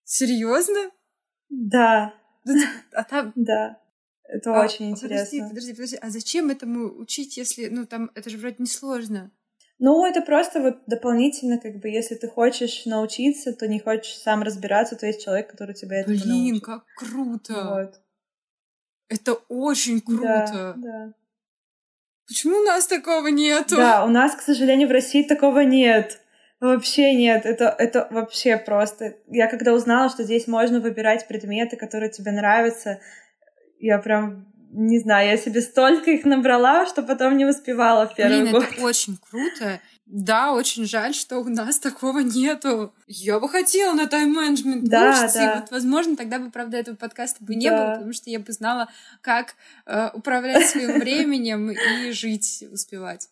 Серьезно? 0.03 0.91
Да. 1.49 2.13
А 2.93 3.03
там... 3.03 3.33
Да. 3.35 3.79
Это 4.27 4.55
а, 4.55 4.65
очень 4.65 4.89
интересно. 4.89 5.49
Подожди, 5.49 5.49
подожди, 5.49 5.73
подожди. 5.73 5.97
А 6.01 6.09
зачем 6.09 6.49
этому 6.49 6.97
учить, 6.97 7.37
если, 7.37 7.67
ну, 7.67 7.85
там, 7.85 8.09
это 8.15 8.29
же 8.31 8.37
вроде 8.37 8.55
не 8.57 8.65
сложно? 8.65 9.31
Ну, 9.77 10.05
это 10.05 10.21
просто 10.21 10.61
вот 10.61 10.83
дополнительно, 10.87 11.57
как 11.57 11.79
бы, 11.79 11.89
если 11.89 12.15
ты 12.15 12.29
хочешь 12.29 12.85
научиться, 12.85 13.51
то 13.53 13.67
не 13.67 13.79
хочешь 13.79 14.17
сам 14.17 14.41
разбираться, 14.41 14.95
то 14.95 15.05
есть 15.05 15.23
человек, 15.23 15.51
который 15.51 15.75
тебя 15.75 16.03
Блин, 16.05 16.21
научит. 16.25 16.63
как 16.63 16.85
круто! 16.95 17.53
Вот. 17.69 18.01
Это 19.09 19.33
очень 19.49 19.99
круто! 19.99 20.23
Да, 20.23 20.73
да. 20.77 21.13
Почему 22.27 22.57
у 22.57 22.63
нас 22.63 22.87
такого 22.87 23.27
нету? 23.27 23.75
Да, 23.75 24.03
у 24.05 24.07
нас, 24.07 24.35
к 24.35 24.41
сожалению, 24.41 24.87
в 24.87 24.91
России 24.91 25.23
такого 25.23 25.59
нет. 25.59 26.21
Вообще 26.61 27.13
нет, 27.13 27.45
это, 27.45 27.65
это 27.77 28.07
вообще 28.09 28.57
просто. 28.57 29.17
Я 29.27 29.47
когда 29.47 29.73
узнала, 29.73 30.09
что 30.09 30.23
здесь 30.23 30.47
можно 30.47 30.79
выбирать 30.79 31.27
предметы, 31.27 31.75
которые 31.75 32.09
тебе 32.09 32.31
нравятся, 32.31 33.01
я 33.79 33.99
прям 33.99 34.47
не 34.75 34.99
знаю, 34.99 35.29
я 35.29 35.37
себе 35.37 35.61
столько 35.61 36.11
их 36.11 36.25
набрала, 36.25 36.85
что 36.85 37.01
потом 37.01 37.37
не 37.37 37.45
успевала 37.45 38.07
в 38.07 38.15
первый 38.15 38.41
Блин, 38.41 38.51
год. 38.51 38.65
это 38.69 38.81
очень 38.81 39.17
круто. 39.17 39.79
Да, 40.05 40.53
очень 40.53 40.85
жаль, 40.85 41.15
что 41.15 41.39
у 41.39 41.45
нас 41.45 41.79
такого 41.79 42.19
нету. 42.19 42.93
Я 43.07 43.39
бы 43.39 43.49
хотела 43.49 43.93
на 43.93 44.05
тайм-менеджмент 44.05 44.83
да, 44.83 45.31
Да. 45.33 45.55
Вот, 45.61 45.71
возможно, 45.71 46.15
тогда 46.15 46.37
бы, 46.37 46.51
правда, 46.51 46.77
этого 46.77 46.95
подкаста 46.95 47.43
бы 47.43 47.55
не 47.55 47.69
да. 47.69 47.77
было, 47.77 47.95
потому 47.95 48.13
что 48.13 48.29
я 48.29 48.39
бы 48.39 48.51
знала, 48.51 48.87
как 49.21 49.55
э, 49.87 50.09
управлять 50.13 50.69
своим 50.69 50.99
временем 50.99 51.71
и 51.71 52.11
жить, 52.11 52.65
успевать. 52.71 53.29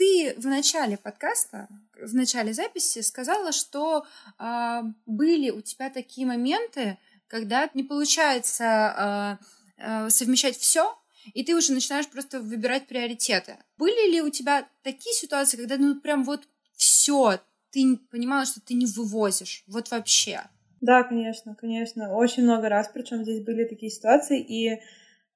Ты 0.00 0.34
в 0.38 0.46
начале 0.46 0.96
подкаста, 0.96 1.68
в 2.00 2.14
начале 2.14 2.54
записи 2.54 3.00
сказала, 3.00 3.52
что 3.52 4.06
э, 4.38 4.80
были 5.04 5.50
у 5.50 5.60
тебя 5.60 5.90
такие 5.90 6.26
моменты, 6.26 6.96
когда 7.26 7.68
не 7.74 7.82
получается 7.82 9.38
э, 9.76 9.84
э, 9.84 10.08
совмещать 10.08 10.56
все, 10.56 10.96
и 11.34 11.44
ты 11.44 11.54
уже 11.54 11.74
начинаешь 11.74 12.08
просто 12.08 12.40
выбирать 12.40 12.86
приоритеты. 12.86 13.58
Были 13.76 14.10
ли 14.10 14.22
у 14.22 14.30
тебя 14.30 14.66
такие 14.82 15.14
ситуации, 15.14 15.58
когда 15.58 15.76
ну 15.76 16.00
прям 16.00 16.24
вот 16.24 16.48
все, 16.76 17.38
ты 17.70 17.98
понимала, 18.10 18.46
что 18.46 18.62
ты 18.62 18.72
не 18.72 18.86
вывозишь, 18.86 19.64
вот 19.66 19.90
вообще? 19.90 20.40
Да, 20.80 21.02
конечно, 21.02 21.54
конечно, 21.54 22.14
очень 22.16 22.44
много 22.44 22.70
раз, 22.70 22.88
причем 22.88 23.22
здесь 23.22 23.44
были 23.44 23.64
такие 23.64 23.92
ситуации, 23.92 24.40
и 24.40 24.70
э, 24.70 24.78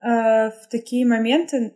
в 0.01 0.69
такие 0.71 1.05
моменты 1.05 1.75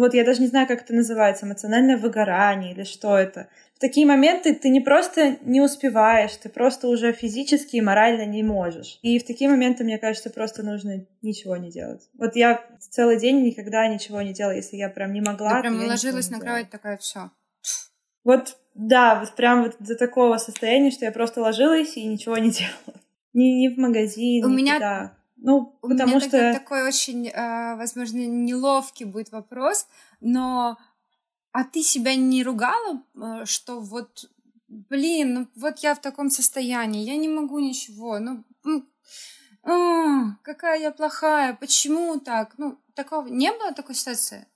вот 0.00 0.14
я 0.14 0.24
даже 0.24 0.40
не 0.40 0.46
знаю, 0.46 0.66
как 0.66 0.82
это 0.82 0.94
называется, 0.94 1.46
эмоциональное 1.46 1.96
выгорание 1.96 2.72
или 2.72 2.84
что 2.84 3.16
это. 3.16 3.48
В 3.74 3.78
такие 3.78 4.06
моменты 4.06 4.54
ты 4.54 4.68
не 4.68 4.80
просто 4.80 5.36
не 5.42 5.60
успеваешь, 5.60 6.34
ты 6.36 6.48
просто 6.48 6.88
уже 6.88 7.12
физически 7.12 7.76
и 7.76 7.80
морально 7.80 8.24
не 8.26 8.42
можешь. 8.42 8.98
И 9.02 9.18
в 9.18 9.26
такие 9.26 9.50
моменты, 9.50 9.84
мне 9.84 9.98
кажется, 9.98 10.30
просто 10.30 10.62
нужно 10.62 11.06
ничего 11.22 11.56
не 11.56 11.70
делать. 11.70 12.08
Вот 12.14 12.36
я 12.36 12.64
целый 12.78 13.18
день 13.18 13.42
никогда 13.42 13.86
ничего 13.88 14.22
не 14.22 14.32
делала, 14.32 14.54
если 14.54 14.76
я 14.76 14.88
прям 14.88 15.12
не 15.12 15.20
могла. 15.20 15.56
Ты 15.56 15.60
прям 15.62 15.86
ложилась 15.86 16.30
на 16.30 16.40
кровать 16.40 16.70
такая, 16.70 16.96
все. 16.96 17.30
Вот, 18.24 18.56
да, 18.74 19.20
вот 19.20 19.34
прям 19.36 19.62
вот 19.62 19.76
до 19.78 19.94
такого 19.94 20.36
состояния, 20.38 20.90
что 20.90 21.04
я 21.04 21.12
просто 21.12 21.40
ложилась 21.40 21.96
и 21.96 22.04
ничего 22.04 22.36
не 22.38 22.50
делала. 22.50 23.00
Ни, 23.32 23.66
ни 23.66 23.74
в 23.74 23.78
магазин, 23.78 24.44
У 24.44 24.48
ни 24.48 24.56
меня 24.56 24.74
куда. 24.74 25.15
Ну, 25.36 25.78
У 25.82 25.88
потому 25.88 26.16
меня 26.16 26.20
что... 26.20 26.52
такой 26.52 26.82
очень, 26.82 27.28
э, 27.28 27.76
возможно, 27.76 28.18
неловкий 28.26 29.04
будет 29.04 29.32
вопрос, 29.32 29.86
но 30.20 30.78
а 31.52 31.64
ты 31.64 31.82
себя 31.82 32.14
не 32.16 32.42
ругала, 32.42 33.02
э, 33.14 33.44
что 33.44 33.80
вот, 33.80 34.30
блин, 34.68 35.34
ну 35.34 35.48
вот 35.56 35.78
я 35.80 35.94
в 35.94 36.00
таком 36.00 36.30
состоянии, 36.30 37.04
я 37.04 37.16
не 37.16 37.28
могу 37.28 37.58
ничего, 37.58 38.18
ну, 38.18 38.44
О, 39.62 40.36
какая 40.42 40.80
я 40.80 40.90
плохая, 40.90 41.54
почему 41.54 42.20
так? 42.20 42.54
Ну, 42.56 42.78
такого 42.94 43.26
не 43.26 43.52
было 43.52 43.72
такой 43.72 43.94
ситуации, 43.94 44.46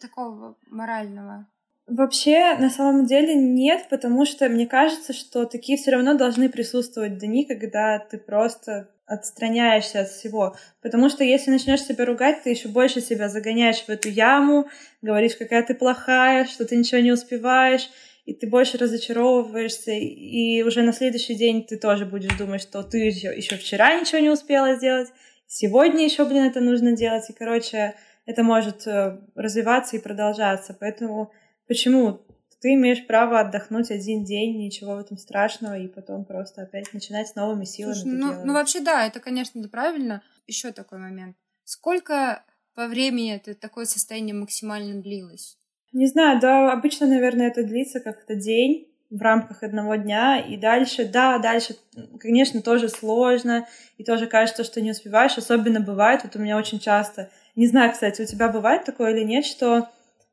такого 0.00 0.56
морального. 0.66 1.46
Вообще, 1.86 2.56
на 2.58 2.68
самом 2.68 3.06
деле 3.06 3.34
нет, 3.34 3.88
потому 3.90 4.24
что 4.24 4.48
мне 4.48 4.66
кажется, 4.66 5.12
что 5.12 5.44
такие 5.44 5.78
все 5.78 5.92
равно 5.92 6.14
должны 6.14 6.48
присутствовать 6.48 7.18
дни, 7.18 7.44
когда 7.44 7.98
ты 8.00 8.18
просто 8.18 8.90
отстраняешься 9.06 10.00
от 10.00 10.08
всего. 10.08 10.56
Потому 10.82 11.08
что 11.08 11.24
если 11.24 11.50
начнешь 11.50 11.82
себя 11.82 12.04
ругать, 12.04 12.42
ты 12.42 12.50
еще 12.50 12.68
больше 12.68 13.00
себя 13.00 13.28
загоняешь 13.28 13.82
в 13.82 13.88
эту 13.88 14.08
яму, 14.08 14.68
говоришь, 15.02 15.36
какая 15.36 15.62
ты 15.62 15.74
плохая, 15.74 16.44
что 16.46 16.64
ты 16.64 16.76
ничего 16.76 17.00
не 17.00 17.12
успеваешь, 17.12 17.88
и 18.24 18.34
ты 18.34 18.48
больше 18.48 18.76
разочаровываешься, 18.76 19.92
и 19.92 20.62
уже 20.62 20.82
на 20.82 20.92
следующий 20.92 21.36
день 21.36 21.64
ты 21.64 21.76
тоже 21.76 22.04
будешь 22.04 22.36
думать, 22.36 22.60
что 22.60 22.82
ты 22.82 22.98
еще, 22.98 23.56
вчера 23.56 24.00
ничего 24.00 24.18
не 24.18 24.30
успела 24.30 24.74
сделать, 24.74 25.08
сегодня 25.46 26.04
еще, 26.04 26.24
блин, 26.24 26.44
это 26.44 26.60
нужно 26.60 26.96
делать, 26.96 27.30
и, 27.30 27.32
короче, 27.32 27.94
это 28.26 28.42
может 28.42 28.84
э, 28.88 29.20
развиваться 29.36 29.96
и 29.96 30.00
продолжаться. 30.00 30.76
Поэтому 30.78 31.30
Почему? 31.66 32.20
Ты 32.66 32.74
имеешь 32.74 33.06
право 33.06 33.38
отдохнуть 33.38 33.92
один 33.92 34.24
день, 34.24 34.58
ничего 34.58 34.96
в 34.96 34.98
этом 34.98 35.18
страшного, 35.18 35.78
и 35.78 35.86
потом 35.86 36.24
просто 36.24 36.62
опять 36.62 36.92
начинать 36.92 37.28
с 37.28 37.36
новыми 37.36 37.64
силами. 37.64 37.94
Слушай, 37.94 38.18
ну, 38.18 38.44
ну, 38.44 38.52
вообще, 38.54 38.80
да, 38.80 39.06
это, 39.06 39.20
конечно, 39.20 39.60
это 39.60 39.68
правильно. 39.68 40.20
Еще 40.48 40.72
такой 40.72 40.98
момент. 40.98 41.36
Сколько 41.62 42.42
по 42.74 42.88
времени 42.88 43.36
это 43.36 43.54
такое 43.54 43.84
состояние 43.84 44.34
максимально 44.34 45.00
длилось? 45.00 45.56
Не 45.92 46.08
знаю, 46.08 46.40
да, 46.40 46.72
обычно, 46.72 47.06
наверное, 47.06 47.46
это 47.46 47.62
длится 47.62 48.00
как-то 48.00 48.34
день 48.34 48.88
в 49.10 49.22
рамках 49.22 49.62
одного 49.62 49.94
дня, 49.94 50.40
и 50.40 50.56
дальше, 50.56 51.04
да, 51.04 51.38
дальше, 51.38 51.76
конечно, 52.18 52.62
тоже 52.62 52.88
сложно, 52.88 53.68
и 53.96 54.02
тоже 54.02 54.26
кажется, 54.26 54.64
что 54.64 54.80
не 54.80 54.90
успеваешь, 54.90 55.38
особенно 55.38 55.78
бывает, 55.78 56.24
вот 56.24 56.34
у 56.34 56.40
меня 56.40 56.56
очень 56.56 56.80
часто, 56.80 57.30
не 57.54 57.68
знаю, 57.68 57.92
кстати, 57.92 58.22
у 58.22 58.26
тебя 58.26 58.48
бывает 58.48 58.84
такое 58.84 59.14
или 59.14 59.22
нет, 59.22 59.44
что 59.46 59.88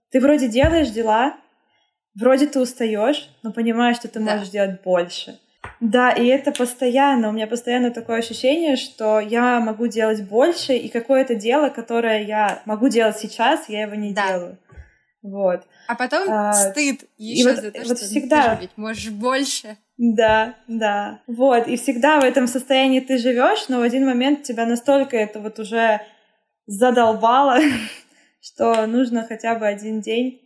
ты 0.09 0.19
вроде 0.19 0.47
делаешь 0.47 0.89
дела, 0.89 1.37
вроде 2.15 2.47
ты 2.47 2.59
устаешь, 2.59 3.29
но 3.43 3.51
понимаешь, 3.51 3.97
что 3.97 4.07
ты 4.07 4.19
да. 4.19 4.33
можешь 4.33 4.49
делать 4.49 4.81
больше. 4.83 5.39
Да, 5.79 6.11
и 6.11 6.25
это 6.27 6.51
постоянно, 6.51 7.29
у 7.29 7.31
меня 7.31 7.47
постоянно 7.47 7.91
такое 7.91 8.19
ощущение, 8.19 8.75
что 8.75 9.19
я 9.19 9.59
могу 9.59 9.87
делать 9.87 10.27
больше, 10.27 10.73
и 10.73 10.89
какое-то 10.89 11.35
дело, 11.35 11.69
которое 11.69 12.23
я 12.23 12.61
могу 12.65 12.89
делать 12.89 13.17
сейчас, 13.17 13.69
я 13.69 13.83
его 13.83 13.95
не 13.95 14.13
да. 14.13 14.27
делаю. 14.27 14.57
Вот. 15.21 15.61
А 15.87 15.95
потом 15.95 16.29
а, 16.29 16.51
стыд 16.53 17.05
еще 17.17 17.49
вот, 17.49 17.55
за 17.55 17.71
то, 17.71 17.79
вот 17.79 17.85
что 17.85 17.95
всегда... 17.95 18.55
ты 18.55 18.61
ведь 18.63 18.77
можешь 18.77 19.09
больше. 19.09 19.77
Да, 19.97 20.55
да. 20.67 21.21
Вот, 21.27 21.67
и 21.67 21.77
всегда 21.77 22.19
в 22.19 22.23
этом 22.23 22.47
состоянии 22.47 22.99
ты 22.99 23.17
живешь, 23.17 23.69
но 23.69 23.79
в 23.79 23.83
один 23.83 24.05
момент 24.05 24.43
тебя 24.43 24.65
настолько 24.65 25.15
это 25.15 25.39
вот 25.39 25.59
уже 25.59 26.01
задолбало, 26.65 27.59
что 28.41 28.85
нужно 28.85 29.25
хотя 29.25 29.55
бы 29.55 29.65
один 29.65 30.01
день 30.01 30.42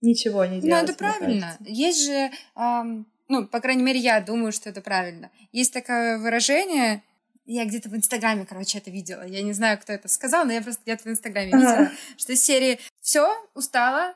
ничего 0.00 0.44
не 0.44 0.60
делать. 0.60 0.86
Ну, 0.86 0.88
это 0.88 0.98
правильно. 0.98 1.56
Кажется. 1.58 1.64
Есть 1.66 2.04
же, 2.04 2.30
эм, 2.56 3.06
ну, 3.28 3.46
по 3.46 3.60
крайней 3.60 3.82
мере, 3.82 3.98
я 3.98 4.20
думаю, 4.20 4.52
что 4.52 4.68
это 4.68 4.80
правильно. 4.80 5.30
Есть 5.52 5.72
такое 5.72 6.18
выражение, 6.18 7.02
я 7.46 7.64
где-то 7.66 7.88
в 7.88 7.96
Инстаграме, 7.96 8.46
короче, 8.46 8.78
это 8.78 8.90
видела. 8.90 9.26
Я 9.26 9.42
не 9.42 9.52
знаю, 9.52 9.78
кто 9.78 9.92
это 9.92 10.08
сказал, 10.08 10.46
но 10.46 10.52
я 10.52 10.62
просто 10.62 10.82
где-то 10.82 11.04
в 11.04 11.06
Инстаграме 11.08 11.52
ага. 11.52 11.58
видела, 11.58 11.90
что 12.16 12.32
из 12.32 12.42
серии 12.42 12.80
все, 13.00 13.34
устала, 13.54 14.14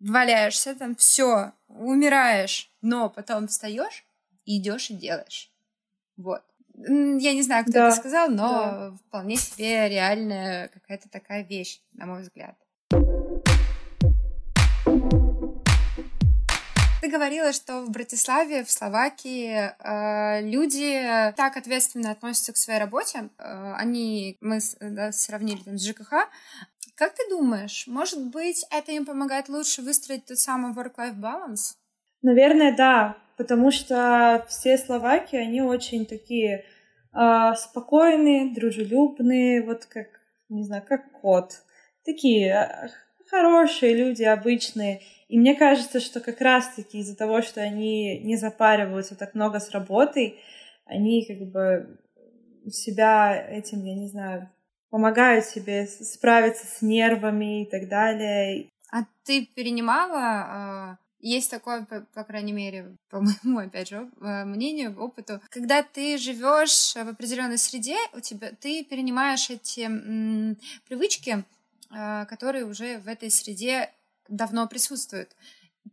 валяешься 0.00 0.74
там, 0.74 0.94
все, 0.96 1.52
умираешь, 1.68 2.70
но 2.82 3.08
потом 3.08 3.48
встаешь 3.48 4.04
и 4.44 4.58
идешь 4.58 4.90
и 4.90 4.94
делаешь. 4.94 5.50
Вот. 6.16 6.42
Я 6.74 7.32
не 7.32 7.42
знаю, 7.42 7.64
кто 7.64 7.72
да, 7.72 7.88
это 7.88 7.96
сказал, 7.96 8.28
но 8.28 8.48
да. 8.48 8.96
вполне 9.06 9.36
себе 9.36 9.88
реальная 9.88 10.68
какая-то 10.68 11.08
такая 11.08 11.44
вещь, 11.44 11.80
на 11.92 12.06
мой 12.06 12.22
взгляд. 12.22 12.56
Ты 17.02 17.10
говорила, 17.10 17.52
что 17.52 17.80
в 17.80 17.90
Братиславе, 17.90 18.62
в 18.62 18.70
Словакии 18.70 19.72
э, 19.76 20.40
люди 20.48 21.02
так 21.36 21.56
ответственно 21.56 22.12
относятся 22.12 22.52
к 22.52 22.56
своей 22.56 22.78
работе. 22.78 23.28
Э, 23.38 23.72
они, 23.76 24.38
мы 24.40 24.60
да, 24.78 25.10
сравнили 25.10 25.64
там 25.64 25.78
с 25.78 25.84
ЖКХ. 25.84 26.12
Как 26.94 27.12
ты 27.14 27.28
думаешь, 27.28 27.88
может 27.88 28.30
быть, 28.30 28.64
это 28.70 28.92
им 28.92 29.04
помогает 29.04 29.48
лучше 29.48 29.82
выстроить 29.82 30.26
тот 30.26 30.38
самый 30.38 30.74
work-life 30.74 31.18
balance? 31.18 31.74
Наверное, 32.22 32.72
да, 32.76 33.16
потому 33.36 33.72
что 33.72 34.46
все 34.48 34.78
словаки, 34.78 35.34
они 35.34 35.60
очень 35.60 36.06
такие 36.06 36.64
э, 37.12 37.54
спокойные, 37.56 38.54
дружелюбные, 38.54 39.64
вот 39.64 39.86
как, 39.86 40.06
не 40.48 40.62
знаю, 40.62 40.84
как 40.88 41.10
кот. 41.20 41.64
Такие 42.04 42.54
а, 42.54 42.90
хорошие 43.32 43.94
люди, 43.94 44.22
обычные. 44.22 45.00
И 45.28 45.38
мне 45.38 45.54
кажется, 45.54 45.98
что 46.00 46.20
как 46.20 46.40
раз-таки 46.42 46.98
из-за 46.98 47.16
того, 47.16 47.40
что 47.40 47.62
они 47.62 48.18
не 48.18 48.36
запариваются 48.36 49.16
так 49.16 49.34
много 49.34 49.58
с 49.58 49.70
работой, 49.70 50.38
они 50.84 51.24
как 51.26 51.38
бы 51.50 51.98
себя 52.70 53.34
этим, 53.34 53.82
я 53.84 53.94
не 53.94 54.08
знаю, 54.08 54.50
помогают 54.90 55.46
себе 55.46 55.86
справиться 55.86 56.66
с 56.66 56.82
нервами 56.82 57.62
и 57.62 57.70
так 57.70 57.88
далее. 57.88 58.68
А 58.92 59.04
ты 59.24 59.46
перенимала 59.46 60.98
есть 61.22 61.50
такое, 61.50 61.84
по, 61.84 62.00
по 62.12 62.24
крайней 62.24 62.52
мере, 62.52 62.96
по 63.08 63.20
моему, 63.20 63.60
опять 63.60 63.88
же, 63.88 64.10
э, 64.20 64.44
мнению, 64.44 65.00
опыту, 65.00 65.40
когда 65.50 65.82
ты 65.82 66.18
живешь 66.18 66.94
в 66.94 67.08
определенной 67.08 67.58
среде, 67.58 67.96
у 68.12 68.20
тебя 68.20 68.50
ты 68.60 68.84
перенимаешь 68.84 69.48
эти 69.48 69.82
м, 69.82 70.58
привычки, 70.88 71.44
которые 72.28 72.64
уже 72.64 72.98
в 72.98 73.08
этой 73.08 73.30
среде 73.30 73.90
давно 74.28 74.66
присутствуют. 74.66 75.36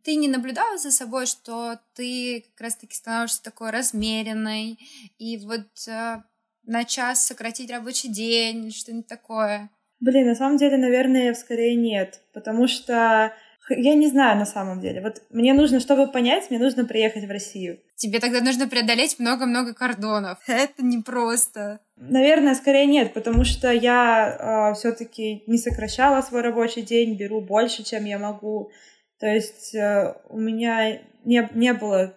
Ты 0.04 0.16
не 0.16 0.28
наблюдала 0.28 0.78
за 0.78 0.92
собой, 0.92 1.26
что 1.26 1.80
ты 1.96 2.46
как 2.52 2.62
раз-таки 2.62 2.96
становишься 2.96 3.44
такой 3.44 3.72
размеренной, 3.72 4.78
и 5.18 5.38
вот 5.38 5.88
э, 5.88 6.22
на 6.64 6.86
час 6.86 7.26
сократить 7.26 7.72
рабочий 7.72 8.10
день, 8.10 8.72
что-нибудь 8.72 9.08
такое? 9.08 9.70
Блин, 10.00 10.28
на 10.28 10.36
самом 10.36 10.58
деле, 10.58 10.78
наверное, 10.78 11.34
скорее 11.34 11.76
нет, 11.76 12.22
потому 12.34 12.68
что 12.68 13.34
я 13.70 13.96
не 13.96 14.08
знаю 14.08 14.38
на 14.38 14.46
самом 14.46 14.80
деле. 14.82 15.02
Вот 15.02 15.22
мне 15.30 15.54
нужно, 15.54 15.80
чтобы 15.80 16.08
понять, 16.08 16.50
мне 16.50 16.60
нужно 16.60 16.86
приехать 16.86 17.26
в 17.26 17.32
Россию. 17.32 17.80
Тебе 17.96 18.20
тогда 18.20 18.42
нужно 18.42 18.68
преодолеть 18.68 19.20
много-много 19.20 19.74
кордонов. 19.74 20.38
Это 20.48 20.84
непросто. 20.84 21.80
Наверное, 21.96 22.56
скорее 22.56 22.86
нет, 22.86 23.14
потому 23.14 23.44
что 23.44 23.72
я 23.72 24.30
э, 24.30 24.38
а, 24.40 24.74
все-таки 24.74 25.44
не 25.48 25.58
сокращала 25.58 26.22
свой 26.22 26.42
рабочий 26.42 26.82
день, 26.82 27.18
беру 27.18 27.42
больше, 27.42 27.84
чем 27.84 28.06
я 28.06 28.18
могу. 28.18 28.72
То 29.20 29.28
есть 29.28 29.76
э, 29.76 30.16
у 30.30 30.40
меня 30.40 31.00
не, 31.26 31.50
не 31.54 31.74
было 31.74 32.16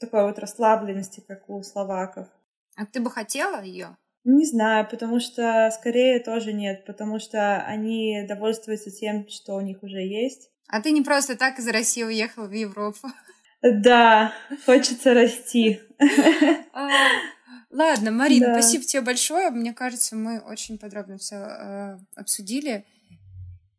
такой 0.00 0.24
вот 0.24 0.38
расслабленности, 0.38 1.22
как 1.26 1.48
у 1.48 1.62
словаков. 1.62 2.26
А 2.76 2.86
ты 2.86 3.00
бы 3.00 3.10
хотела 3.10 3.62
ее? 3.62 3.96
Не 4.24 4.44
знаю, 4.44 4.86
потому 4.90 5.20
что 5.20 5.70
скорее 5.72 6.20
тоже 6.20 6.52
нет, 6.52 6.84
потому 6.84 7.18
что 7.18 7.62
они 7.62 8.24
довольствуются 8.28 8.90
тем, 8.90 9.28
что 9.28 9.54
у 9.54 9.60
них 9.60 9.82
уже 9.82 10.00
есть. 10.00 10.50
А 10.68 10.80
ты 10.80 10.90
не 10.90 11.02
просто 11.02 11.36
так 11.36 11.58
из 11.58 11.66
России 11.66 12.02
уехала 12.02 12.46
в 12.46 12.52
Европу. 12.52 13.08
Да, 13.62 14.32
хочется 14.66 15.14
расти. 15.14 15.80
А, 16.72 16.88
ладно, 17.70 18.10
Марина, 18.12 18.48
да. 18.48 18.62
спасибо 18.62 18.84
тебе 18.84 19.02
большое. 19.02 19.50
Мне 19.50 19.72
кажется, 19.72 20.14
мы 20.14 20.38
очень 20.40 20.78
подробно 20.78 21.18
все 21.18 21.36
э, 21.36 21.98
обсудили. 22.14 22.86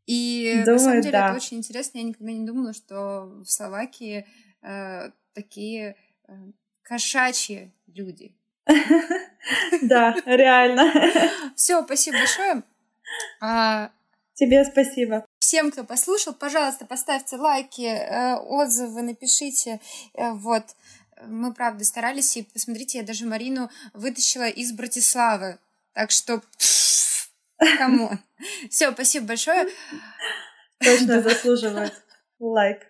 И 0.05 0.63
Думаю, 0.65 0.73
на 0.73 0.79
самом 0.79 1.01
деле 1.01 1.11
да. 1.13 1.27
это 1.27 1.37
очень 1.37 1.57
интересно. 1.57 1.99
Я 1.99 2.03
никогда 2.03 2.31
не 2.31 2.45
думала, 2.45 2.73
что 2.73 3.25
в 3.43 3.45
Словакии 3.45 4.25
э, 4.63 5.11
такие 5.33 5.95
э, 6.27 6.33
кошачьи 6.81 7.71
люди. 7.87 8.35
Да, 9.81 10.15
реально. 10.25 10.91
Все, 11.55 11.83
спасибо 11.83 12.17
большое. 12.17 12.63
А, 13.41 13.91
Тебе 14.33 14.63
спасибо. 14.65 15.25
Всем, 15.49 15.71
кто 15.71 15.83
послушал, 15.83 16.35
пожалуйста, 16.35 16.85
поставьте 16.85 17.35
лайки, 17.35 17.81
э, 17.81 18.35
отзывы, 18.35 19.01
напишите. 19.01 19.79
Э, 20.13 20.33
вот. 20.33 20.63
Мы, 21.25 21.55
правда, 21.55 21.83
старались, 21.83 22.37
и 22.37 22.43
посмотрите, 22.43 22.99
я 22.99 23.03
даже 23.03 23.25
Марину 23.25 23.71
вытащила 23.93 24.47
из 24.47 24.71
Братиславы. 24.71 25.57
Так 25.93 26.11
что, 26.11 26.43
кому? 27.79 28.11
Все, 28.69 28.91
спасибо 28.91 29.25
большое. 29.25 29.67
Точно 30.77 31.19
заслуживает 31.23 31.95
лайк. 32.37 32.88